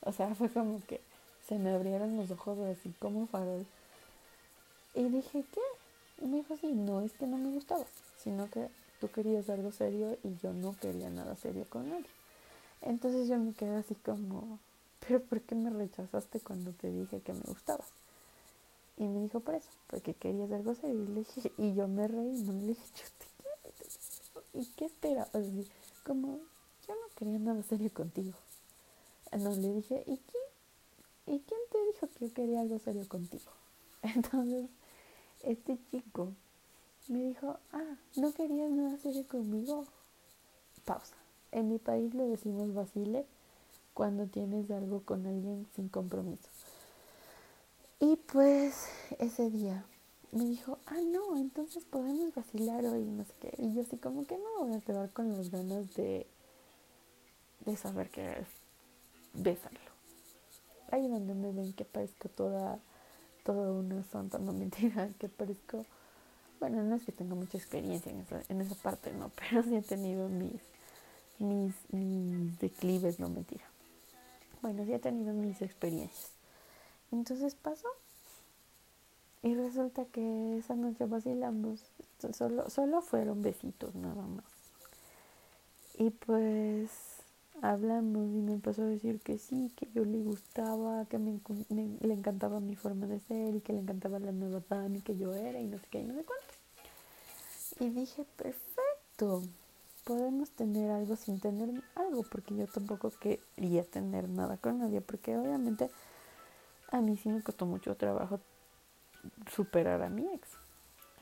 o 0.00 0.12
sea, 0.12 0.34
fue 0.34 0.48
como 0.50 0.80
que 0.86 1.00
se 1.46 1.58
me 1.58 1.70
abrieron 1.70 2.16
los 2.16 2.30
ojos 2.30 2.58
así 2.58 2.92
como 2.98 3.26
farol. 3.26 3.66
Y 4.94 5.04
dije, 5.04 5.44
¿qué? 5.52 5.60
Y 6.24 6.26
me 6.26 6.38
dijo 6.38 6.54
así, 6.54 6.72
no 6.72 7.02
es 7.02 7.12
que 7.12 7.26
no 7.26 7.36
me 7.36 7.50
gustabas, 7.50 7.88
sino 8.22 8.50
que 8.50 8.68
tú 9.00 9.10
querías 9.10 9.48
algo 9.50 9.70
serio 9.72 10.16
y 10.24 10.36
yo 10.42 10.52
no 10.52 10.74
quería 10.80 11.10
nada 11.10 11.36
serio 11.36 11.66
con 11.68 11.92
él. 11.92 12.06
Entonces 12.80 13.28
yo 13.28 13.38
me 13.38 13.52
quedé 13.52 13.76
así 13.76 13.94
como, 13.96 14.58
pero 15.06 15.20
¿por 15.20 15.40
qué 15.42 15.54
me 15.54 15.70
rechazaste 15.70 16.40
cuando 16.40 16.72
te 16.72 16.90
dije 16.90 17.20
que 17.20 17.32
me 17.32 17.40
gustabas? 17.40 17.88
Y 18.96 19.04
me 19.04 19.20
dijo 19.20 19.40
por 19.40 19.54
eso, 19.54 19.68
porque 19.88 20.14
querías 20.14 20.50
algo 20.50 20.74
serio. 20.74 21.02
Y, 21.02 21.06
le 21.08 21.20
dije, 21.20 21.52
y 21.58 21.74
yo 21.74 21.86
me 21.86 22.08
reí, 22.08 22.42
no 22.42 22.52
le 22.52 22.68
dije, 22.68 22.84
yo 22.94 23.04
te 23.18 23.26
quiero. 23.42 24.46
¿Y 24.54 24.66
qué 24.76 24.86
esperabas? 24.86 25.34
Así, 25.34 25.68
como, 26.04 26.28
yo 26.28 26.38
no 26.38 26.55
quería 27.16 27.38
nada 27.38 27.62
serio 27.62 27.90
contigo. 27.92 28.34
No, 29.36 29.50
le 29.50 29.74
dije, 29.74 30.02
¿y 30.06 30.18
quién? 30.18 31.36
¿Y 31.36 31.40
quién 31.40 31.60
te 31.70 31.84
dijo 31.92 32.08
que 32.08 32.26
yo 32.26 32.32
quería 32.32 32.60
algo 32.60 32.78
serio 32.78 33.06
contigo? 33.08 33.50
Entonces, 34.02 34.70
este 35.42 35.78
chico 35.90 36.32
me 37.08 37.22
dijo, 37.22 37.58
ah, 37.72 37.96
¿no 38.16 38.32
querías 38.32 38.70
nada 38.70 38.96
serio 38.98 39.26
conmigo? 39.26 39.84
Pausa. 40.84 41.16
En 41.52 41.68
mi 41.68 41.78
país 41.78 42.14
le 42.14 42.24
decimos 42.24 42.72
vacile 42.74 43.26
cuando 43.94 44.26
tienes 44.26 44.70
algo 44.70 45.02
con 45.02 45.26
alguien 45.26 45.66
sin 45.74 45.88
compromiso. 45.88 46.48
Y 47.98 48.16
pues 48.16 48.88
ese 49.18 49.50
día 49.50 49.84
me 50.32 50.44
dijo, 50.44 50.78
ah, 50.86 51.00
no, 51.00 51.36
entonces 51.36 51.84
podemos 51.84 52.34
vacilar 52.34 52.84
hoy, 52.84 53.04
no 53.04 53.24
sé 53.24 53.32
qué. 53.40 53.54
Y 53.58 53.74
yo 53.74 53.82
así 53.82 53.96
como 53.96 54.26
que 54.26 54.36
no 54.36 54.66
voy 54.66 54.74
a 54.74 54.80
quedar 54.80 55.10
con 55.10 55.34
las 55.36 55.50
ganas 55.50 55.94
de, 55.94 56.26
de 57.66 57.76
saber 57.76 58.10
qué 58.10 58.40
es 58.40 58.48
besarlo. 59.34 59.80
Ahí 60.90 61.06
donde 61.08 61.34
me 61.34 61.52
ven 61.52 61.72
que 61.72 61.84
parezco 61.84 62.28
toda, 62.28 62.78
toda 63.44 63.72
una 63.72 64.02
santa, 64.04 64.38
no 64.38 64.52
mentira, 64.54 65.10
que 65.18 65.28
parezco, 65.28 65.84
bueno, 66.60 66.82
no 66.82 66.96
es 66.96 67.04
que 67.04 67.12
tenga 67.12 67.34
mucha 67.34 67.58
experiencia 67.58 68.10
en 68.10 68.20
esa, 68.20 68.42
en 68.48 68.60
esa 68.60 68.74
parte, 68.76 69.12
no, 69.12 69.30
pero 69.36 69.62
sí 69.62 69.76
he 69.76 69.82
tenido 69.82 70.28
mis, 70.28 70.62
mis, 71.38 71.74
mis 71.92 72.58
declives, 72.58 73.18
no 73.18 73.28
mentira. 73.28 73.64
Bueno, 74.62 74.84
sí 74.84 74.94
he 74.94 74.98
tenido 74.98 75.34
mis 75.34 75.60
experiencias. 75.60 76.30
Entonces 77.12 77.54
pasó 77.54 77.88
y 79.42 79.54
resulta 79.54 80.04
que 80.06 80.58
esa 80.58 80.74
noche 80.74 81.04
vacilamos, 81.04 81.80
solo, 82.32 82.68
solo 82.68 83.00
fueron 83.00 83.42
besitos 83.42 83.94
nada 83.94 84.26
más. 84.26 84.44
Y 85.98 86.10
pues 86.10 87.15
hablamos 87.62 88.28
y 88.34 88.40
me 88.42 88.52
empezó 88.52 88.82
a 88.82 88.86
decir 88.86 89.20
que 89.20 89.38
sí, 89.38 89.72
que 89.76 89.88
yo 89.94 90.04
le 90.04 90.18
gustaba, 90.18 91.04
que 91.06 91.18
me, 91.18 91.40
le 91.68 92.14
encantaba 92.14 92.60
mi 92.60 92.76
forma 92.76 93.06
de 93.06 93.20
ser 93.20 93.54
y 93.54 93.60
que 93.60 93.72
le 93.72 93.80
encantaba 93.80 94.18
la 94.18 94.32
nueva 94.32 94.62
Dani 94.68 95.00
que 95.00 95.16
yo 95.16 95.32
era 95.34 95.60
y 95.60 95.66
no 95.66 95.78
sé 95.78 95.86
qué 95.90 96.00
y 96.00 96.04
no 96.04 96.14
sé 96.14 96.24
cuánto. 96.24 96.46
Y 97.80 97.90
dije, 97.90 98.24
perfecto, 98.36 99.42
podemos 100.04 100.50
tener 100.50 100.90
algo 100.90 101.16
sin 101.16 101.40
tener 101.40 101.82
algo, 101.94 102.22
porque 102.22 102.54
yo 102.54 102.66
tampoco 102.66 103.10
quería 103.20 103.84
tener 103.84 104.28
nada 104.28 104.56
con 104.56 104.78
nadie, 104.78 105.00
porque 105.00 105.36
obviamente 105.36 105.90
a 106.90 107.00
mí 107.00 107.16
sí 107.16 107.28
me 107.28 107.42
costó 107.42 107.66
mucho 107.66 107.96
trabajo 107.96 108.40
superar 109.50 110.02
a 110.02 110.08
mi 110.08 110.26
ex. 110.32 110.48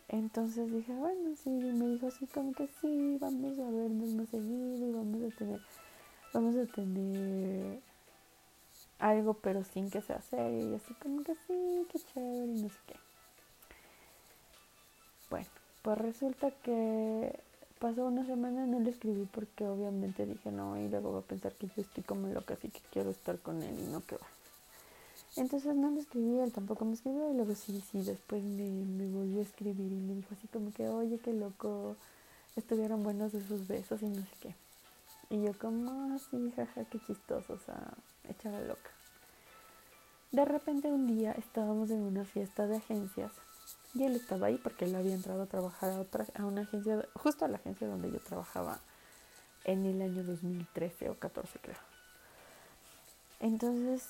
Entonces 0.08 0.70
dije, 0.70 0.92
bueno, 0.92 1.34
sí, 1.42 1.50
me 1.50 1.88
dijo 1.88 2.08
así 2.08 2.26
como 2.26 2.52
que 2.52 2.68
sí, 2.80 3.16
vamos 3.20 3.58
a 3.58 3.70
vernos 3.70 4.10
más 4.10 4.28
seguido 4.28 4.76
y 4.76 4.92
vamos 4.92 5.32
a 5.32 5.36
tener, 5.36 5.60
vamos 6.34 6.56
a 6.56 6.66
tener 6.66 7.80
algo 8.98 9.34
pero 9.34 9.64
sin 9.64 9.90
que 9.90 10.02
sea 10.02 10.20
serio 10.20 10.70
y 10.70 10.74
así 10.74 10.92
como 10.94 11.22
que 11.22 11.34
sí, 11.34 11.86
qué 11.90 11.98
chévere 11.98 12.46
y 12.46 12.62
no 12.62 12.68
sé 12.68 12.78
qué. 12.86 12.94
Bueno, 15.30 15.48
pues 15.82 15.98
resulta 15.98 16.50
que 16.50 17.40
pasó 17.78 18.04
una 18.06 18.26
semana 18.26 18.66
no 18.66 18.80
le 18.80 18.90
escribí 18.90 19.26
porque 19.32 19.66
obviamente 19.66 20.26
dije 20.26 20.50
no 20.50 20.76
y 20.78 20.88
luego 20.88 21.12
va 21.12 21.18
a 21.20 21.22
pensar 21.22 21.52
que 21.54 21.68
yo 21.68 21.82
estoy 21.82 22.02
como 22.02 22.28
loca 22.28 22.54
así 22.54 22.68
que 22.68 22.80
quiero 22.92 23.10
estar 23.10 23.38
con 23.38 23.62
él 23.62 23.78
y 23.78 23.90
no 23.90 24.02
que 24.04 24.16
va. 24.16 24.26
Entonces 25.36 25.74
no 25.74 25.90
le 25.90 26.00
escribí, 26.00 26.38
él 26.38 26.52
tampoco 26.52 26.84
me 26.84 26.94
escribió 26.94 27.30
y 27.30 27.34
luego 27.34 27.54
sí, 27.56 27.82
sí, 27.90 28.02
después 28.02 28.44
me, 28.44 29.08
volvió 29.08 29.40
a 29.40 29.42
escribir 29.42 29.90
y 29.90 29.96
me 29.96 30.14
dijo 30.14 30.28
así 30.32 30.46
como 30.46 30.72
que, 30.72 30.88
oye, 30.88 31.18
qué 31.18 31.32
loco, 31.32 31.96
estuvieron 32.54 33.02
buenos 33.02 33.34
esos 33.34 33.66
besos 33.66 34.00
y 34.02 34.06
no 34.06 34.22
sé 34.22 34.30
qué. 34.40 34.63
Y 35.30 35.42
yo 35.42 35.56
como, 35.58 36.14
así, 36.14 36.52
ah, 36.52 36.66
jaja, 36.66 36.84
qué 36.84 37.00
chistoso, 37.00 37.54
o 37.54 37.58
sea, 37.58 37.94
echaba 38.28 38.60
loca. 38.60 38.90
De 40.32 40.44
repente 40.44 40.88
un 40.88 41.06
día 41.06 41.32
estábamos 41.32 41.90
en 41.90 42.02
una 42.02 42.24
fiesta 42.24 42.66
de 42.66 42.76
agencias 42.76 43.32
y 43.94 44.02
él 44.02 44.16
estaba 44.16 44.48
ahí 44.48 44.58
porque 44.58 44.84
él 44.84 44.94
había 44.96 45.14
entrado 45.14 45.42
a 45.42 45.46
trabajar 45.46 45.92
a 45.92 46.00
otra, 46.00 46.26
a 46.34 46.44
una 46.44 46.62
agencia, 46.62 47.06
justo 47.14 47.44
a 47.44 47.48
la 47.48 47.56
agencia 47.58 47.86
donde 47.86 48.10
yo 48.10 48.18
trabajaba 48.18 48.80
en 49.64 49.86
el 49.86 50.02
año 50.02 50.24
2013 50.24 51.10
o 51.10 51.18
14 51.18 51.58
creo. 51.60 51.76
Entonces 53.38 54.08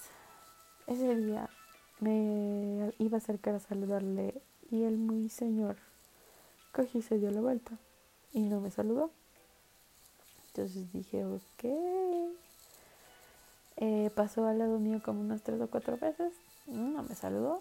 ese 0.87 1.14
día 1.16 1.50
me 2.00 2.92
iba 2.98 3.16
a 3.16 3.18
acercar 3.18 3.55
a 3.55 3.61
saludarle 3.61 4.40
y 4.70 4.85
el 4.85 4.96
muy 4.96 5.29
señor 5.29 5.77
cogió 6.72 7.00
y 7.00 7.03
se 7.03 7.18
dio 7.18 7.31
la 7.31 7.40
vuelta 7.40 7.72
y 8.33 8.40
no 8.40 8.61
me 8.61 8.70
saludó. 8.70 9.11
Entonces 10.54 10.92
dije, 10.92 11.24
ok. 11.24 11.64
Eh, 13.76 14.10
pasó 14.14 14.46
al 14.46 14.58
lado 14.58 14.78
mío 14.78 15.02
como 15.04 15.20
unas 15.20 15.42
tres 15.42 15.60
o 15.60 15.66
cuatro 15.66 15.98
veces, 15.98 16.32
no 16.66 17.02
me 17.02 17.16
saludó. 17.16 17.60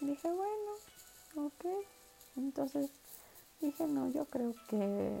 Dije, 0.00 0.28
bueno, 0.28 1.46
ok. 1.48 1.64
Entonces 2.36 2.90
dije, 3.60 3.88
no, 3.88 4.08
yo 4.12 4.24
creo 4.26 4.54
que 4.68 5.18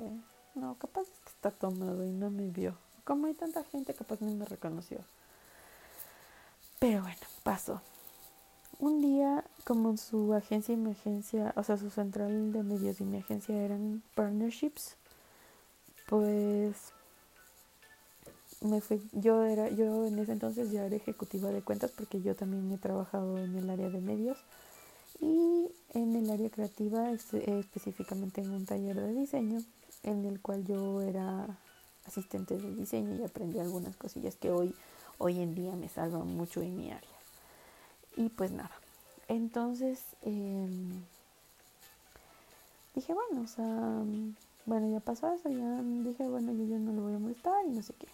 no, 0.54 0.76
capaz 0.78 1.02
es 1.02 1.18
que 1.24 1.30
está 1.30 1.50
tomado 1.50 2.04
y 2.04 2.12
no 2.12 2.30
me 2.30 2.46
vio. 2.48 2.76
Como 3.02 3.26
hay 3.26 3.34
tanta 3.34 3.64
gente, 3.64 3.92
capaz 3.92 4.20
no 4.20 4.30
me 4.30 4.44
reconoció. 4.44 4.98
Pero 6.78 7.02
bueno, 7.02 7.20
pasó. 7.42 7.82
Un 8.78 9.02
día, 9.02 9.44
como 9.64 9.96
su 9.96 10.32
agencia 10.34 10.72
y 10.72 10.76
mi 10.76 10.92
agencia, 10.92 11.52
o 11.56 11.64
sea, 11.64 11.76
su 11.76 11.90
central 11.90 12.52
de 12.52 12.62
medios 12.62 13.00
y 13.00 13.04
mi 13.04 13.18
agencia 13.18 13.60
eran 13.60 14.02
partnerships, 14.14 14.96
pues 16.10 16.74
me 18.60 18.80
fui, 18.80 19.00
yo 19.12 19.44
era, 19.44 19.70
yo 19.70 20.06
en 20.06 20.18
ese 20.18 20.32
entonces 20.32 20.70
ya 20.70 20.84
era 20.84 20.96
ejecutiva 20.96 21.50
de 21.50 21.62
cuentas 21.62 21.92
porque 21.96 22.20
yo 22.20 22.34
también 22.34 22.70
he 22.72 22.78
trabajado 22.78 23.38
en 23.38 23.56
el 23.56 23.70
área 23.70 23.88
de 23.88 24.00
medios 24.00 24.36
y 25.20 25.68
en 25.94 26.16
el 26.16 26.28
área 26.30 26.50
creativa, 26.50 27.10
específicamente 27.12 28.40
en 28.40 28.50
un 28.50 28.66
taller 28.66 28.96
de 28.96 29.14
diseño, 29.14 29.62
en 30.02 30.24
el 30.26 30.40
cual 30.40 30.66
yo 30.66 31.00
era 31.00 31.46
asistente 32.06 32.58
de 32.58 32.74
diseño 32.74 33.14
y 33.14 33.24
aprendí 33.24 33.60
algunas 33.60 33.96
cosillas 33.96 34.34
que 34.34 34.50
hoy 34.50 34.74
hoy 35.20 35.38
en 35.40 35.54
día 35.54 35.76
me 35.76 35.88
salvan 35.88 36.26
mucho 36.26 36.62
en 36.62 36.76
mi 36.76 36.90
área. 36.90 37.08
Y 38.16 38.30
pues 38.30 38.50
nada, 38.50 38.72
entonces 39.28 40.02
em, 40.22 41.02
dije, 42.94 43.14
bueno, 43.14 43.42
o 43.42 43.46
sea, 43.46 44.02
bueno, 44.66 44.90
ya 44.92 45.00
pasó 45.00 45.32
eso, 45.32 45.48
ya 45.48 45.82
dije, 45.82 46.28
bueno, 46.28 46.52
yo 46.52 46.64
ya 46.64 46.78
no 46.78 46.92
lo 46.92 47.02
voy 47.02 47.14
a 47.14 47.18
molestar 47.18 47.64
y 47.66 47.70
no 47.70 47.82
sé 47.82 47.94
qué. 47.94 48.06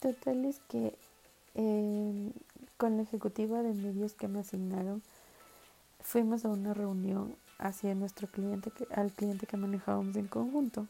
Total 0.00 0.44
es 0.44 0.60
que 0.68 0.94
em, 1.54 2.32
con 2.76 2.96
la 2.96 3.02
ejecutiva 3.02 3.62
de 3.62 3.74
medios 3.74 4.14
que 4.14 4.28
me 4.28 4.40
asignaron, 4.40 5.02
fuimos 6.00 6.44
a 6.44 6.48
una 6.48 6.74
reunión 6.74 7.34
hacia 7.58 7.94
nuestro 7.94 8.28
cliente, 8.28 8.70
al 8.94 9.12
cliente 9.12 9.46
que 9.46 9.56
manejábamos 9.56 10.16
en 10.16 10.28
conjunto. 10.28 10.86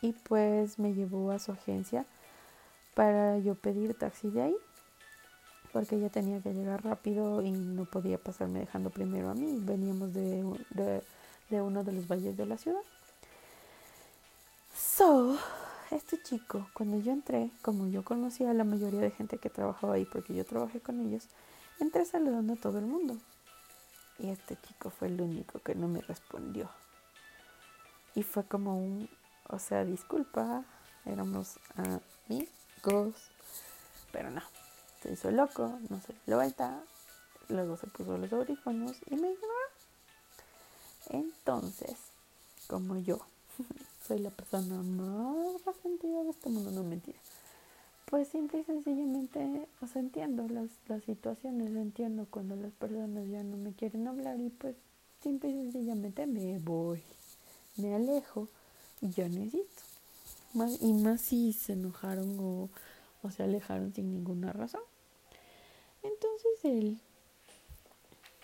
Y 0.00 0.12
pues 0.12 0.78
me 0.78 0.94
llevó 0.94 1.30
a 1.32 1.38
su 1.38 1.52
agencia 1.52 2.06
para 2.94 3.38
yo 3.38 3.54
pedir 3.54 3.94
taxi 3.94 4.28
de 4.28 4.42
ahí, 4.42 4.56
porque 5.72 5.96
ella 5.96 6.08
tenía 6.08 6.40
que 6.40 6.52
llegar 6.52 6.84
rápido 6.84 7.42
y 7.42 7.50
no 7.50 7.84
podía 7.84 8.18
pasarme 8.18 8.60
dejando 8.60 8.90
primero 8.90 9.30
a 9.30 9.34
mí. 9.34 9.58
Veníamos 9.62 10.12
de, 10.12 10.44
de, 11.50 11.62
uno 11.62 11.82
de 11.82 11.92
los 11.92 12.06
valles 12.06 12.36
de 12.36 12.46
la 12.46 12.58
ciudad. 12.58 12.82
So, 14.78 15.36
este 15.90 16.22
chico, 16.22 16.68
cuando 16.72 17.00
yo 17.00 17.10
entré, 17.10 17.50
como 17.62 17.88
yo 17.88 18.04
conocía 18.04 18.50
a 18.50 18.54
la 18.54 18.62
mayoría 18.62 19.00
de 19.00 19.10
gente 19.10 19.38
que 19.38 19.50
trabajaba 19.50 19.94
ahí, 19.94 20.04
porque 20.04 20.34
yo 20.34 20.44
trabajé 20.44 20.80
con 20.80 21.00
ellos, 21.00 21.24
entré 21.80 22.04
saludando 22.04 22.52
a 22.52 22.56
todo 22.56 22.78
el 22.78 22.86
mundo. 22.86 23.16
Y 24.20 24.30
este 24.30 24.56
chico 24.60 24.90
fue 24.90 25.08
el 25.08 25.20
único 25.20 25.58
que 25.58 25.74
no 25.74 25.88
me 25.88 26.00
respondió. 26.00 26.70
Y 28.14 28.22
fue 28.22 28.44
como 28.44 28.78
un, 28.78 29.10
o 29.48 29.58
sea, 29.58 29.84
disculpa, 29.84 30.64
éramos 31.04 31.58
amigos 31.74 32.52
pero 34.12 34.30
no, 34.30 34.42
se 35.02 35.12
hizo 35.12 35.30
loco, 35.32 35.78
no 35.88 36.00
se 36.00 36.14
dio 36.24 36.36
vuelta, 36.36 36.80
luego 37.48 37.76
se 37.76 37.88
puso 37.88 38.16
los 38.16 38.32
audífonos 38.32 38.96
y 39.06 39.16
me 39.16 39.32
ignoró. 39.32 39.54
Entonces, 41.10 41.96
como 42.68 42.96
yo 42.98 43.18
soy 44.08 44.18
la 44.18 44.30
persona 44.30 44.82
más 44.82 45.64
resentida 45.64 46.24
de 46.24 46.30
este 46.30 46.48
mundo, 46.48 46.70
no 46.70 46.82
mentira. 46.82 47.18
Pues 48.06 48.28
simple 48.28 48.60
y 48.60 48.64
sencillamente, 48.64 49.68
o 49.82 49.86
sea, 49.86 50.00
entiendo 50.00 50.48
las, 50.48 50.70
las 50.88 51.04
situaciones, 51.04 51.76
entiendo 51.76 52.26
cuando 52.30 52.56
las 52.56 52.72
personas 52.72 53.28
ya 53.28 53.42
no 53.44 53.58
me 53.58 53.74
quieren 53.74 54.08
hablar 54.08 54.40
y 54.40 54.48
pues 54.48 54.74
simple 55.22 55.50
y 55.50 55.54
sencillamente 55.54 56.26
me 56.26 56.58
voy, 56.58 57.02
me 57.76 57.94
alejo 57.94 58.48
y 59.02 59.10
ya 59.10 59.28
necesito 59.28 59.88
y 60.80 60.92
más 60.92 61.20
si 61.20 61.52
se 61.52 61.74
enojaron 61.74 62.36
o, 62.40 62.68
se 63.30 63.42
alejaron 63.42 63.92
sin 63.92 64.10
ninguna 64.10 64.52
razón. 64.52 64.80
Entonces 66.02 66.64
él 66.64 66.98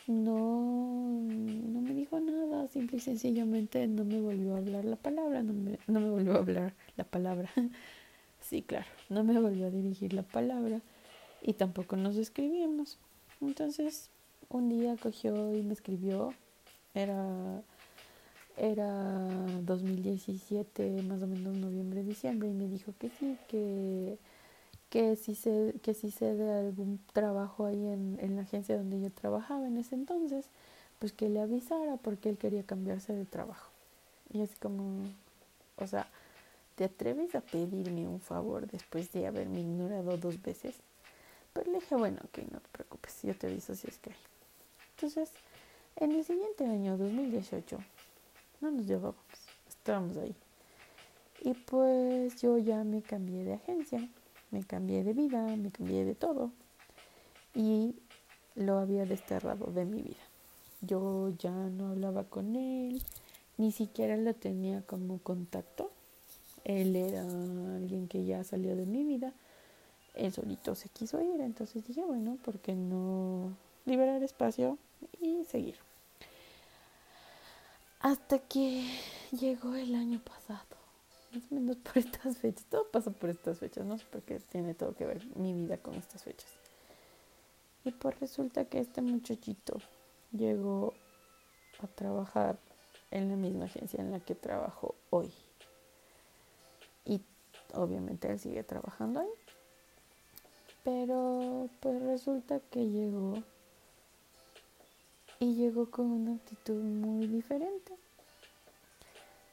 no, 0.07 1.23
no 1.23 1.81
me 1.81 1.95
dijo 1.95 2.21
nada, 2.21 2.69
simple 2.69 2.99
y 2.99 3.01
sencillamente 3.01 3.87
no 3.87 4.05
me 4.05 4.21
volvió 4.21 4.55
a 4.55 4.59
hablar 4.59 4.85
la 4.85 4.97
palabra, 4.97 5.43
no 5.43 5.53
me, 5.53 5.79
no 5.87 6.01
me 6.01 6.11
volvió 6.11 6.35
a 6.35 6.39
hablar 6.39 6.75
la 6.97 7.05
palabra. 7.05 7.51
sí, 8.41 8.63
claro, 8.63 8.87
no 9.09 9.25
me 9.25 9.39
volvió 9.41 9.67
a 9.67 9.71
dirigir 9.71 10.13
la 10.13 10.23
palabra 10.23 10.81
y 11.43 11.55
tampoco 11.55 11.97
nos 11.97 12.17
escribimos. 12.17 12.99
Entonces, 13.41 14.11
un 14.49 14.69
día 14.69 14.97
cogió 14.97 15.55
y 15.55 15.63
me 15.63 15.73
escribió, 15.73 16.33
era 16.95 17.63
era 18.57 18.89
2017, 19.63 21.03
más 21.03 21.23
o 21.23 21.27
menos 21.27 21.57
noviembre, 21.57 22.05
diciembre, 22.05 22.49
y 22.49 22.53
me 22.53 22.69
dijo 22.69 22.95
que 22.99 23.11
sí, 23.11 23.37
que, 23.49 24.19
que 24.95 25.17
si 25.17 25.35
se, 25.35 25.75
que 25.83 25.93
si 25.93 26.13
se 26.13 26.37
de 26.37 26.53
algún 26.53 27.01
trabajo 27.13 27.67
ahí 27.67 27.85
en, 27.85 28.17
en 28.21 28.37
la 28.37 28.43
agencia 28.43 28.79
donde 28.79 29.01
yo 29.01 29.11
trabajaba 29.11 29.67
en 29.67 29.77
ese 29.77 29.97
entonces, 29.97 30.47
pues 31.01 31.13
que 31.13 31.29
le 31.29 31.41
avisara 31.41 31.97
porque 31.97 32.29
él 32.29 32.39
quería 32.39 32.63
cambiarse 32.63 33.13
de 33.13 33.25
trabajo. 33.25 33.73
Y 34.33 34.43
así 34.43 34.55
como, 34.61 35.09
o 35.79 35.87
sea, 35.89 36.07
¿te 36.77 36.85
atreves 36.85 37.35
a 37.35 37.41
pedirme 37.41 38.07
un 38.07 38.21
favor 38.21 38.69
después 38.69 39.11
de 39.11 39.27
haberme 39.27 39.63
ignorado 39.63 40.17
dos 40.17 40.41
veces? 40.41 40.77
Pero 41.53 41.73
le 41.73 41.81
dije, 41.81 41.97
bueno, 41.97 42.21
ok, 42.27 42.39
no 42.53 42.61
te 42.61 42.69
preocupes, 42.71 43.21
yo 43.25 43.37
te 43.37 43.49
aviso 43.49 43.75
si 43.75 43.89
es 43.89 43.99
que 43.99 44.11
hay. 44.11 44.17
Entonces, 44.95 45.33
en 45.97 46.13
el 46.13 46.25
siguiente 46.25 46.67
año, 46.67 46.97
2018, 46.97 47.79
no 48.61 48.71
nos 48.71 48.87
llevábamos, 48.87 49.17
estábamos 49.69 50.17
ahí. 50.19 50.37
Y 51.41 51.55
pues 51.55 52.41
yo 52.41 52.59
ya 52.59 52.85
me 52.85 53.03
cambié 53.03 53.43
de 53.43 53.55
agencia, 53.55 54.09
me 54.55 54.63
cambié 54.63 55.03
de 55.03 55.15
vida, 55.15 55.43
me 55.57 55.73
cambié 55.73 56.05
de 56.05 56.15
todo. 56.15 56.53
Y 57.55 57.97
lo 58.55 58.79
había 58.79 59.05
desterrado 59.05 59.67
de 59.73 59.85
mi 59.85 60.01
vida. 60.01 60.25
Yo 60.81 61.31
ya 61.39 61.51
no 61.51 61.89
hablaba 61.91 62.23
con 62.23 62.55
él, 62.55 63.03
ni 63.59 63.73
siquiera 63.73 64.17
lo 64.17 64.33
tenía 64.33 64.83
como 64.83 65.19
contacto. 65.19 65.91
Él 66.63 66.95
era 66.95 67.23
alguien 67.23 68.07
que 68.07 68.25
ya 68.25 68.45
salió 68.45 68.77
de 68.77 68.87
mi 68.87 69.03
vida. 69.03 69.33
Él 70.15 70.33
solito 70.33 70.77
se 70.77 70.89
quiso 70.89 71.21
ir, 71.21 71.41
entonces 71.41 71.85
dije, 71.85 72.05
bueno, 72.05 72.39
¿por 72.45 72.61
qué 72.61 72.77
no 72.77 73.51
liberar 73.87 74.23
espacio 74.23 74.79
y 75.21 75.45
seguir? 75.45 75.75
Hasta 77.99 78.39
que 78.39 78.87
llegó 79.33 79.75
el 79.75 79.97
año 79.97 80.21
pasado, 80.21 80.74
más 81.35 81.51
o 81.51 81.55
menos 81.55 81.77
por 81.77 81.99
estas 81.99 82.39
fechas. 82.39 82.65
Todo 82.67 82.89
pasa 82.91 83.11
por 83.11 83.31
estas 83.31 83.59
fechas, 83.59 83.85
no 83.85 83.99
sé 83.99 84.05
por 84.11 84.23
qué 84.23 84.39
tiene 84.39 84.75
todo 84.75 84.95
que 84.95 85.07
ver 85.07 85.25
mi 85.37 85.53
vida 85.53 85.77
con 85.79 85.95
estas 85.95 86.23
fechas. 86.23 86.51
Y 87.85 87.91
pues 87.91 88.19
resulta 88.21 88.65
que 88.65 88.79
este 88.79 89.03
muchachito 89.03 89.79
llegó 90.33 90.95
a 91.81 91.87
trabajar 91.87 92.59
en 93.11 93.29
la 93.29 93.37
misma 93.37 93.67
agencia 93.67 94.01
en 94.01 94.11
la 94.11 94.21
que 94.21 94.35
trabajo 94.35 94.95
hoy. 95.11 95.33
Y 97.05 97.21
obviamente 97.75 98.31
él 98.31 98.39
sigue 98.39 98.63
trabajando 98.63 99.21
ahí. 99.21 99.29
Pero 100.83 101.69
pues 101.81 102.03
resulta 102.03 102.61
que 102.61 102.89
llegó 102.89 103.35
y 105.39 105.55
llegó 105.55 105.91
con 105.91 106.07
una 106.07 106.35
actitud 106.35 106.83
muy 106.83 107.27
diferente. 107.27 107.95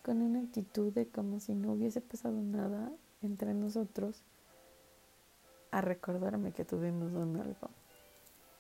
Con 0.04 0.22
una 0.22 0.42
actitud 0.42 0.92
de 0.92 1.08
como 1.08 1.40
si 1.40 1.54
no 1.54 1.74
hubiese 1.74 2.02
pasado 2.02 2.42
nada 2.42 2.92
entre 3.22 3.54
nosotros 3.54 4.22
a 5.72 5.82
recordarme 5.82 6.52
que 6.52 6.66
tuvimos 6.66 7.14
un 7.14 7.38
algo 7.38 7.70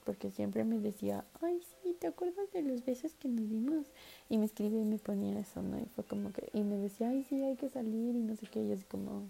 porque 0.05 0.31
siempre 0.31 0.63
me 0.63 0.79
decía, 0.79 1.23
ay, 1.41 1.61
sí, 1.61 1.95
¿te 1.99 2.07
acuerdas 2.07 2.51
de 2.53 2.63
los 2.63 2.83
besos 2.85 3.13
que 3.15 3.27
nos 3.27 3.49
dimos? 3.49 3.85
Y 4.29 4.37
me 4.37 4.45
escribía 4.45 4.81
y 4.81 4.85
me 4.85 4.97
ponía 4.97 5.39
eso, 5.39 5.61
¿no? 5.61 5.79
Y 5.79 5.85
fue 5.95 6.03
como 6.03 6.31
que, 6.31 6.49
y 6.53 6.63
me 6.63 6.77
decía, 6.77 7.09
ay, 7.09 7.25
sí, 7.29 7.43
hay 7.43 7.55
que 7.55 7.69
salir 7.69 8.15
y 8.15 8.19
no 8.19 8.35
sé 8.35 8.47
qué, 8.47 8.61
y 8.61 8.71
así 8.71 8.83
como, 8.85 9.29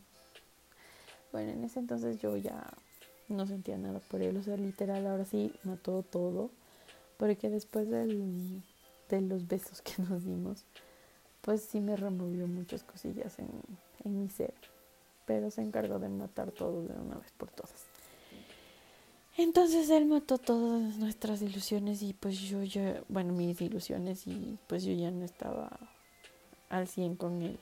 bueno, 1.32 1.52
en 1.52 1.64
ese 1.64 1.80
entonces 1.80 2.18
yo 2.20 2.38
ya 2.38 2.66
no 3.28 3.46
sentía 3.48 3.78
nada 3.78 4.00
por 4.00 4.22
él, 4.22 4.38
o 4.38 4.44
sea, 4.44 4.58
literal, 4.58 5.06
ahora 5.08 5.26
sí 5.26 5.54
mató 5.64 6.04
todo, 6.04 6.50
porque 7.18 7.50
después 7.50 7.90
del, 7.90 8.62
de 9.10 9.22
los 9.22 9.48
besos 9.48 9.82
que 9.82 10.02
nos 10.04 10.26
dimos, 10.26 10.66
pues 11.42 11.62
sí 11.64 11.80
me 11.80 11.96
removió 11.96 12.48
muchas 12.48 12.84
cosillas 12.84 13.40
en, 13.40 13.50
en 14.04 14.20
mi 14.20 14.30
ser, 14.30 14.54
pero 15.26 15.52
se 15.52 15.62
encargó 15.62 16.00
de 16.00 16.10
matar 16.10 16.52
todo 16.52 16.84
de 16.84 16.94
una 16.94 17.18
vez 17.18 17.32
por 17.32 17.50
todas. 17.52 17.92
Entonces 19.38 19.90
él 19.90 20.06
mató 20.06 20.38
todas 20.38 20.98
nuestras 20.98 21.42
ilusiones 21.42 22.02
y 22.04 22.14
pues 22.14 22.40
yo 22.40 22.64
ya, 22.64 23.02
bueno, 23.08 23.34
mis 23.34 23.62
ilusiones 23.62 24.28
y 24.28 24.58
pues 24.68 24.84
yo 24.84 24.94
ya 24.94 25.10
no 25.10 25.24
estaba 25.24 25.80
al 26.70 26.88
100 26.88 27.16
con 27.16 27.42
él. 27.42 27.58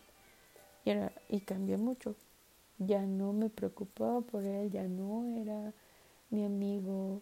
Y, 0.84 0.90
era, 0.90 1.12
y 1.30 1.42
cambié 1.42 1.78
mucho. 1.78 2.16
Ya 2.80 3.06
no 3.06 3.34
me 3.34 3.50
preocupaba 3.50 4.22
por 4.22 4.44
él, 4.44 4.72
ya 4.72 4.84
no 4.84 5.26
era 5.38 5.74
mi 6.30 6.46
amigo, 6.46 7.22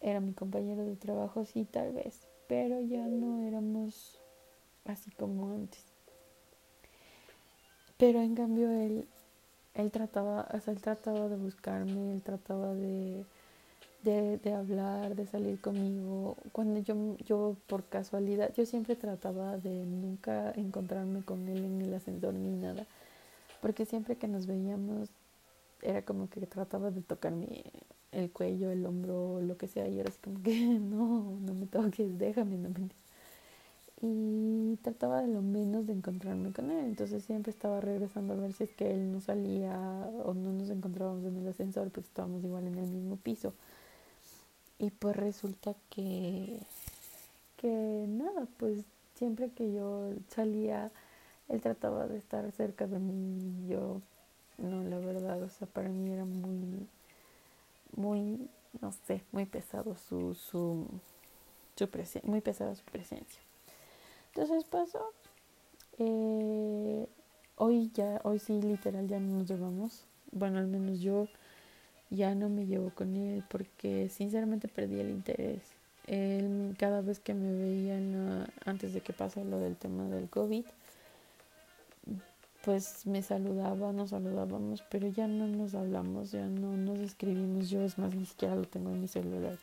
era 0.00 0.20
mi 0.20 0.32
compañero 0.32 0.84
de 0.84 0.96
trabajo, 0.96 1.44
sí, 1.44 1.64
tal 1.64 1.92
vez, 1.92 2.28
pero 2.46 2.80
ya 2.80 3.06
no 3.06 3.42
éramos 3.42 4.20
así 4.88 5.10
como 5.12 5.52
antes. 5.52 5.84
Pero 7.98 8.20
en 8.20 8.34
cambio 8.34 8.70
él, 8.70 9.06
él 9.74 9.90
trataba, 9.90 10.48
o 10.52 10.60
sea, 10.60 10.74
él 10.74 10.80
trataba 10.80 11.28
de 11.28 11.36
buscarme, 11.36 12.12
él 12.12 12.22
trataba 12.22 12.74
de 12.74 13.24
de, 14.06 14.54
hablar, 14.54 15.16
de 15.16 15.26
salir 15.26 15.60
conmigo. 15.60 16.36
Cuando 16.52 16.80
yo, 16.80 17.16
yo 17.24 17.56
por 17.66 17.84
casualidad, 17.84 18.52
yo 18.54 18.64
siempre 18.66 18.96
trataba 18.96 19.56
de 19.58 19.84
nunca 19.84 20.52
encontrarme 20.52 21.22
con 21.22 21.48
él 21.48 21.64
en 21.64 21.82
el 21.82 21.94
ascensor 21.94 22.34
ni 22.34 22.56
nada, 22.56 22.86
porque 23.60 23.84
siempre 23.84 24.16
que 24.16 24.28
nos 24.28 24.46
veíamos 24.46 25.10
era 25.82 26.02
como 26.02 26.28
que 26.30 26.46
trataba 26.46 26.90
de 26.90 27.02
tocarme 27.02 27.64
el 28.12 28.30
cuello, 28.30 28.70
el 28.70 28.86
hombro, 28.86 29.40
lo 29.42 29.56
que 29.56 29.68
sea, 29.68 29.88
y 29.88 29.98
era 29.98 30.08
así 30.08 30.18
como 30.22 30.42
que 30.42 30.54
no, 30.80 31.38
no 31.40 31.54
me 31.54 31.66
toques, 31.66 32.18
déjame, 32.18 32.56
no 32.58 32.70
me... 32.70 32.88
Y 34.02 34.76
trataba 34.82 35.22
de 35.22 35.28
lo 35.28 35.40
menos 35.40 35.86
de 35.86 35.94
encontrarme 35.94 36.52
con 36.52 36.70
él, 36.70 36.84
entonces 36.84 37.24
siempre 37.24 37.50
estaba 37.50 37.80
regresando 37.80 38.34
a 38.34 38.36
ver 38.36 38.52
si 38.52 38.64
es 38.64 38.74
que 38.74 38.90
él 38.90 39.10
no 39.10 39.20
salía 39.20 39.74
o 40.24 40.34
no 40.34 40.52
nos 40.52 40.68
encontrábamos 40.68 41.24
en 41.24 41.36
el 41.38 41.48
ascensor, 41.48 41.90
porque 41.90 42.08
estábamos 42.08 42.44
igual 42.44 42.66
en 42.66 42.76
el 42.76 42.88
mismo 42.88 43.16
piso. 43.16 43.54
Y 44.78 44.90
pues 44.90 45.16
resulta 45.16 45.74
que, 45.88 46.60
que 47.56 48.04
nada, 48.08 48.46
pues 48.58 48.84
siempre 49.14 49.50
que 49.50 49.72
yo 49.72 50.10
salía, 50.28 50.90
él 51.48 51.60
trataba 51.62 52.06
de 52.06 52.18
estar 52.18 52.50
cerca 52.52 52.86
de 52.86 52.98
mí. 52.98 53.66
Yo, 53.68 54.02
no, 54.58 54.82
la 54.84 54.98
verdad, 54.98 55.42
o 55.42 55.48
sea, 55.48 55.66
para 55.66 55.88
mí 55.88 56.12
era 56.12 56.26
muy, 56.26 56.86
muy, 57.96 58.48
no 58.80 58.92
sé, 59.06 59.22
muy 59.32 59.46
pesado 59.46 59.96
su, 59.96 60.34
su, 60.34 60.86
su 61.76 61.88
presencia, 61.88 62.30
muy 62.30 62.42
pesada 62.42 62.74
su 62.74 62.84
presencia. 62.84 63.45
Entonces 64.36 64.64
pasó. 64.64 65.00
Eh, 65.98 67.06
hoy 67.56 67.90
ya, 67.94 68.20
hoy 68.22 68.38
sí, 68.38 68.60
literal, 68.60 69.08
ya 69.08 69.18
no 69.18 69.38
nos 69.38 69.48
llevamos. 69.48 70.04
Bueno, 70.30 70.58
al 70.58 70.66
menos 70.66 71.00
yo 71.00 71.26
ya 72.10 72.34
no 72.34 72.50
me 72.50 72.66
llevo 72.66 72.90
con 72.90 73.16
él 73.16 73.42
porque 73.48 74.10
sinceramente 74.10 74.68
perdí 74.68 75.00
el 75.00 75.08
interés. 75.08 75.62
Él 76.06 76.76
cada 76.78 77.00
vez 77.00 77.18
que 77.18 77.32
me 77.32 77.50
veía 77.50 77.98
antes 78.66 78.92
de 78.92 79.00
que 79.00 79.14
pasara 79.14 79.46
lo 79.46 79.58
del 79.58 79.74
tema 79.74 80.04
del 80.04 80.28
COVID, 80.28 80.66
pues 82.62 83.06
me 83.06 83.22
saludaba, 83.22 83.90
nos 83.94 84.10
saludábamos, 84.10 84.82
pero 84.90 85.08
ya 85.08 85.28
no 85.28 85.46
nos 85.46 85.74
hablamos, 85.74 86.30
ya 86.30 86.46
no 86.46 86.76
nos 86.76 86.98
escribimos. 86.98 87.70
Yo 87.70 87.80
es 87.80 87.96
más, 87.96 88.14
ni 88.14 88.26
siquiera 88.26 88.54
lo 88.54 88.64
tengo 88.64 88.90
en 88.90 89.00
mi 89.00 89.08
celular. 89.08 89.56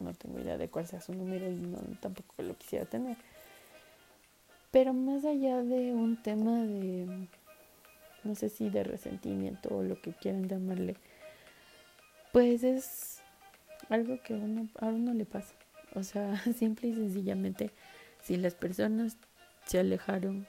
No 0.00 0.12
tengo 0.14 0.40
idea 0.40 0.58
de 0.58 0.68
cuál 0.68 0.88
sea 0.88 1.00
su 1.00 1.14
número 1.14 1.48
y 1.48 1.54
no, 1.54 1.78
tampoco 2.00 2.42
lo 2.42 2.56
quisiera 2.56 2.86
tener. 2.86 3.16
Pero 4.76 4.92
más 4.92 5.24
allá 5.24 5.62
de 5.62 5.94
un 5.94 6.22
tema 6.22 6.62
de, 6.62 7.06
no 8.24 8.34
sé 8.34 8.50
si 8.50 8.68
de 8.68 8.84
resentimiento 8.84 9.74
o 9.74 9.82
lo 9.82 10.02
que 10.02 10.12
quieran 10.12 10.50
llamarle, 10.50 10.96
pues 12.30 12.62
es 12.62 13.22
algo 13.88 14.20
que 14.22 14.34
uno, 14.34 14.68
a 14.78 14.88
uno 14.88 15.14
le 15.14 15.24
pasa. 15.24 15.54
O 15.94 16.02
sea, 16.02 16.36
simple 16.58 16.88
y 16.88 16.94
sencillamente, 16.94 17.70
si 18.22 18.36
las 18.36 18.54
personas 18.54 19.16
se 19.64 19.78
alejaron 19.78 20.46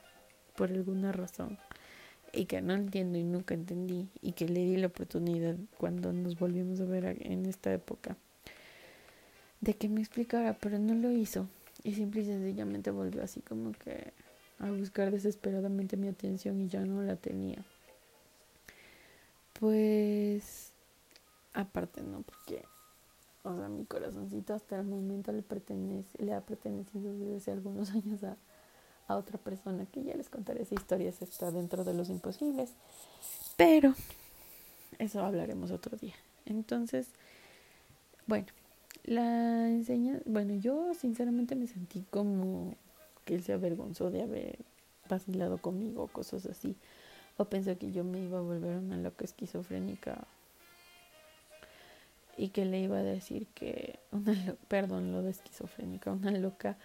por 0.58 0.72
alguna 0.72 1.14
razón 1.14 1.58
y 2.34 2.48
que 2.48 2.62
no 2.62 2.74
entiendo 2.74 3.18
y 3.18 3.24
nunca 3.24 3.54
entendí 3.54 4.10
y 4.22 4.34
que 4.34 4.50
le 4.50 4.60
di 4.60 4.76
la 4.76 4.88
oportunidad 4.88 5.56
cuando 5.78 6.12
nos 6.12 6.38
volvimos 6.38 6.82
a 6.82 6.84
ver 6.84 7.16
en 7.22 7.46
esta 7.46 7.74
época 7.74 8.18
de 9.62 9.74
que 9.76 9.88
me 9.88 10.02
explicara, 10.02 10.58
pero 10.60 10.80
no 10.80 10.96
lo 10.96 11.14
hizo 11.14 11.48
y 11.84 11.94
simple 11.94 12.22
y 12.22 12.26
sencillamente 12.26 12.92
volvió 12.92 13.24
así 13.24 13.42
como 13.42 13.72
que 13.72 14.14
a 14.60 14.72
buscar 14.72 15.12
desesperadamente 15.12 15.98
mi 15.98 16.08
atención 16.08 16.60
y 16.62 16.68
ya 16.68 16.82
no 16.82 17.02
la 17.04 17.16
tenía. 17.16 17.64
Pues 19.60 20.72
aparte 21.54 22.02
no, 22.02 22.22
porque, 22.22 22.64
o 23.44 23.56
sea, 23.56 23.68
mi 23.70 23.86
corazoncito 23.86 24.54
hasta 24.54 24.80
el 24.80 24.86
momento 24.86 25.32
le 25.32 25.42
pertenece, 25.42 26.24
le 26.24 26.34
ha 26.34 26.42
pertenecido 26.42 27.14
desde 27.14 27.38
hace 27.38 27.52
algunos 27.52 27.90
años 27.96 28.24
a, 28.24 28.38
a 29.08 29.16
otra 29.16 29.38
persona, 29.38 29.86
que 29.86 30.04
ya 30.04 30.16
les 30.16 30.30
contaré 30.30 30.64
esa 30.64 30.76
historia, 30.76 31.10
está 31.10 31.52
dentro 31.52 31.84
de 31.84 31.94
los 31.94 32.10
imposibles, 32.10 32.72
pero 33.56 33.94
eso 35.00 35.24
hablaremos 35.24 35.72
otro 35.72 35.98
día. 35.98 36.16
Entonces, 36.46 37.08
bueno, 38.26 38.48
la 39.04 39.70
enseña, 39.70 40.20
bueno, 40.26 40.56
yo 40.56 40.94
sinceramente 40.94 41.56
me 41.56 41.68
sentí 41.68 42.06
como 42.10 42.76
que 43.26 43.36
él 43.36 43.44
se 43.44 43.54
avergonzó 43.54 44.10
de 44.12 44.24
haber 44.24 44.60
vacilado 45.10 45.58
conmigo, 45.58 46.08
cosas 46.08 46.46
así, 46.46 46.76
o 47.38 47.46
pensó 47.46 47.78
que 47.78 47.92
yo 47.92 48.04
me 48.04 48.20
iba 48.20 48.40
a 48.40 48.42
volver 48.42 48.78
una 48.78 48.98
loca 48.98 49.26
esquizofrénica. 49.26 50.26
Y 52.40 52.50
que 52.50 52.66
le 52.66 52.80
iba 52.80 52.98
a 52.98 53.04
decir 53.04 53.48
que 53.48 54.00
una 54.12 54.34
perdón 54.68 55.12
lo 55.12 55.24
de 55.24 55.32
esquizofrénica 55.32 56.12
una 56.12 56.32
loca 56.32 56.78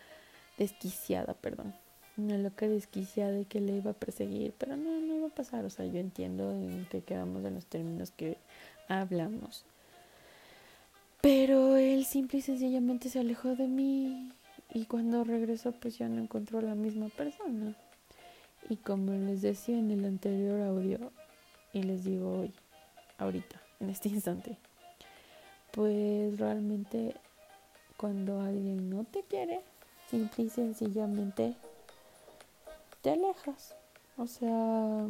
desquiciada 0.56 1.34
perdón. 1.34 1.74
Una 2.16 2.38
loca 2.38 2.66
desquiciada 2.66 3.38
y 3.38 3.44
que 3.44 3.60
le 3.60 3.76
iba 3.76 3.90
a 3.90 3.94
perseguir 3.94 4.54
pero 4.56 4.76
no 4.76 5.00
no 5.00 5.14
iba 5.16 5.26
a 5.26 5.34
pasar. 5.34 5.66
O 5.66 5.70
sea 5.70 5.84
yo 5.84 5.98
entiendo 6.00 6.52
en 6.52 6.86
que 6.90 7.02
quedamos 7.02 7.44
en 7.44 7.54
los 7.54 7.66
términos 7.66 8.12
que 8.12 8.38
hablamos 8.88 9.66
pero 11.22 11.76
él 11.76 12.04
simple 12.04 12.40
y 12.40 12.42
sencillamente 12.42 13.08
se 13.08 13.20
alejó 13.20 13.56
de 13.56 13.66
mí 13.66 14.30
y 14.74 14.84
cuando 14.84 15.24
regresó 15.24 15.72
pues 15.72 15.96
ya 15.96 16.08
no 16.08 16.20
encontró 16.20 16.60
la 16.60 16.74
misma 16.74 17.08
persona 17.08 17.74
y 18.68 18.76
como 18.76 19.12
les 19.12 19.40
decía 19.40 19.78
en 19.78 19.90
el 19.90 20.04
anterior 20.04 20.60
audio 20.60 21.10
y 21.72 21.82
les 21.82 22.04
digo 22.04 22.40
hoy 22.40 22.52
ahorita 23.16 23.62
en 23.80 23.88
este 23.88 24.10
instante 24.10 24.58
pues 25.72 26.38
realmente 26.38 27.14
cuando 27.96 28.40
alguien 28.40 28.90
no 28.90 29.04
te 29.04 29.22
quiere, 29.22 29.60
simple 30.10 30.44
y 30.44 30.50
sencillamente 30.50 31.54
te 33.00 33.10
alejas. 33.10 33.74
O 34.16 34.26
sea, 34.26 35.06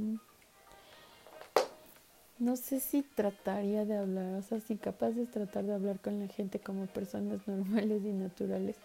no 2.42 2.56
sé 2.56 2.80
si 2.80 3.02
trataría 3.02 3.84
de 3.84 3.96
hablar, 3.96 4.34
o 4.34 4.42
sea, 4.42 4.58
si 4.58 4.76
capaz 4.76 5.10
de 5.10 5.26
tratar 5.26 5.64
de 5.64 5.74
hablar 5.74 6.00
con 6.00 6.18
la 6.18 6.26
gente 6.26 6.58
como 6.58 6.86
personas 6.86 7.40
normales 7.46 8.02
y 8.04 8.12
naturales. 8.12 8.76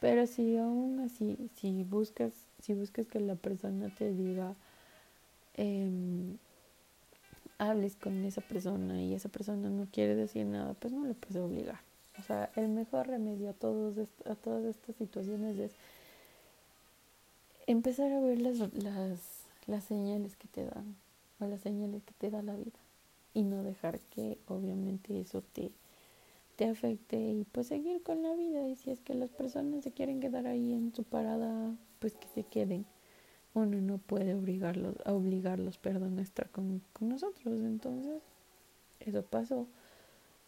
Pero 0.00 0.26
si 0.26 0.56
aún 0.56 1.00
así, 1.00 1.36
si 1.56 1.82
buscas, 1.82 2.32
si 2.62 2.72
buscas 2.74 3.06
que 3.06 3.18
la 3.18 3.34
persona 3.34 3.92
te 3.98 4.12
diga, 4.12 4.54
eh, 5.56 6.36
hables 7.58 7.96
con 7.96 8.24
esa 8.24 8.42
persona 8.42 9.02
y 9.02 9.14
esa 9.14 9.28
persona 9.28 9.70
no 9.70 9.86
quiere 9.90 10.14
decir 10.14 10.46
nada, 10.46 10.74
pues 10.74 10.92
no 10.92 11.04
le 11.04 11.14
puedes 11.14 11.36
obligar. 11.36 11.80
O 12.20 12.22
sea, 12.22 12.50
el 12.54 12.68
mejor 12.68 13.08
remedio 13.08 13.50
a, 13.50 13.54
todos 13.54 13.96
a 14.24 14.36
todas 14.36 14.64
estas 14.64 14.94
situaciones 14.96 15.58
es 15.58 15.72
empezar 17.66 18.12
a 18.12 18.20
ver 18.20 18.40
las, 18.40 18.58
las, 18.72 19.46
las 19.66 19.82
señales 19.84 20.36
que 20.36 20.46
te 20.46 20.64
dan 20.64 20.94
o 21.40 21.46
las 21.46 21.60
señales 21.62 22.04
que 22.04 22.12
te 22.12 22.30
da 22.30 22.40
la 22.42 22.54
vida 22.54 22.83
y 23.34 23.42
no 23.42 23.62
dejar 23.62 24.00
que 24.00 24.38
obviamente 24.48 25.20
eso 25.20 25.42
te, 25.42 25.70
te 26.56 26.66
afecte 26.66 27.18
y 27.18 27.44
pues 27.44 27.66
seguir 27.66 28.02
con 28.02 28.22
la 28.22 28.34
vida 28.34 28.66
y 28.68 28.76
si 28.76 28.90
es 28.90 29.00
que 29.00 29.14
las 29.14 29.30
personas 29.30 29.84
se 29.84 29.92
quieren 29.92 30.20
quedar 30.20 30.46
ahí 30.46 30.72
en 30.72 30.94
su 30.94 31.04
parada 31.04 31.76
pues 31.98 32.14
que 32.14 32.28
se 32.28 32.44
queden 32.44 32.86
uno 33.54 33.80
no 33.80 33.98
puede 33.98 34.34
obligarlos, 34.34 34.96
obligarlos 35.06 35.78
perdón, 35.78 36.18
a 36.18 36.22
estar 36.22 36.50
con, 36.50 36.82
con 36.92 37.08
nosotros. 37.08 37.60
Entonces, 37.62 38.20
eso 39.00 39.22
pasó. 39.22 39.66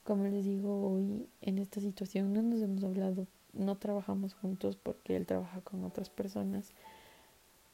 Como 0.04 0.24
les 0.24 0.44
digo, 0.44 0.92
hoy 0.92 1.28
en 1.40 1.58
esta 1.58 1.80
situación 1.80 2.32
no 2.32 2.42
nos 2.42 2.60
hemos 2.60 2.84
hablado, 2.84 3.26
no 3.52 3.76
trabajamos 3.76 4.34
juntos 4.34 4.76
porque 4.76 5.16
él 5.16 5.26
trabaja 5.26 5.60
con 5.62 5.84
otras 5.84 6.10
personas, 6.10 6.72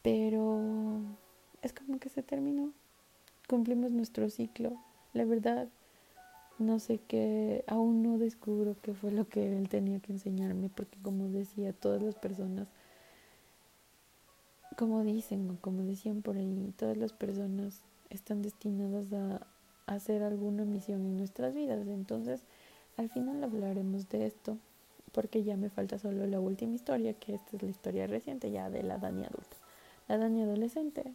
pero 0.02 1.00
es 1.62 1.72
como 1.72 1.98
que 1.98 2.08
se 2.08 2.22
terminó. 2.22 2.72
Cumplimos 3.48 3.90
nuestro 3.90 4.30
ciclo. 4.30 4.76
La 5.12 5.24
verdad, 5.24 5.68
no 6.58 6.78
sé 6.78 6.98
qué, 7.06 7.64
aún 7.66 8.02
no 8.02 8.18
descubro 8.18 8.76
qué 8.82 8.94
fue 8.94 9.10
lo 9.10 9.28
que 9.28 9.56
él 9.56 9.68
tenía 9.68 10.00
que 10.00 10.12
enseñarme, 10.12 10.70
porque 10.74 10.98
como 11.02 11.28
decía, 11.28 11.72
todas 11.72 12.02
las 12.02 12.14
personas 12.14 12.68
como 14.76 15.04
dicen 15.04 15.50
o 15.50 15.60
como 15.60 15.82
decían 15.82 16.22
por 16.22 16.36
ahí, 16.36 16.72
todas 16.76 16.96
las 16.96 17.12
personas 17.12 17.82
están 18.10 18.42
destinadas 18.42 19.12
a, 19.12 19.46
hacer 19.86 20.22
alguna 20.22 20.64
misión 20.64 21.00
en 21.00 21.16
nuestras 21.18 21.54
vidas. 21.54 21.86
Entonces, 21.88 22.40
al 22.96 23.10
final 23.10 23.42
hablaremos 23.42 24.08
de 24.08 24.26
esto, 24.26 24.56
porque 25.12 25.42
ya 25.42 25.56
me 25.56 25.70
falta 25.70 25.98
solo 25.98 26.26
la 26.26 26.40
última 26.40 26.74
historia, 26.74 27.14
que 27.14 27.34
esta 27.34 27.56
es 27.56 27.62
la 27.62 27.68
historia 27.68 28.06
reciente 28.06 28.50
ya 28.50 28.70
de 28.70 28.82
la 28.82 28.98
Dani 28.98 29.24
adulta. 29.24 29.56
La 30.08 30.18
Dani 30.18 30.42
adolescente. 30.42 31.14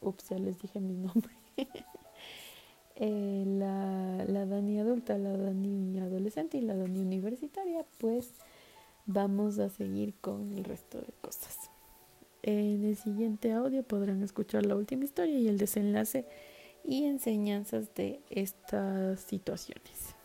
Ups, 0.00 0.30
ya 0.30 0.38
les 0.38 0.60
dije 0.60 0.80
mi 0.80 0.94
nombre. 0.94 1.32
Eh, 2.96 3.44
la, 3.46 4.24
la 4.26 4.46
Dani 4.46 4.78
adulta, 4.78 5.16
la 5.18 5.36
Dani 5.36 5.98
adolescente 5.98 6.58
y 6.58 6.60
la 6.60 6.76
Dani 6.76 7.00
universitaria, 7.00 7.84
pues 7.98 8.34
vamos 9.06 9.58
a 9.58 9.68
seguir 9.68 10.14
con 10.20 10.52
el 10.52 10.64
resto 10.64 10.98
de 10.98 11.12
cosas. 11.20 11.70
En 12.42 12.84
el 12.84 12.96
siguiente 12.96 13.52
audio 13.52 13.82
podrán 13.82 14.22
escuchar 14.22 14.66
la 14.66 14.76
última 14.76 15.04
historia 15.04 15.38
y 15.38 15.48
el 15.48 15.58
desenlace 15.58 16.26
y 16.84 17.04
enseñanzas 17.04 17.94
de 17.94 18.20
estas 18.30 19.20
situaciones. 19.20 20.16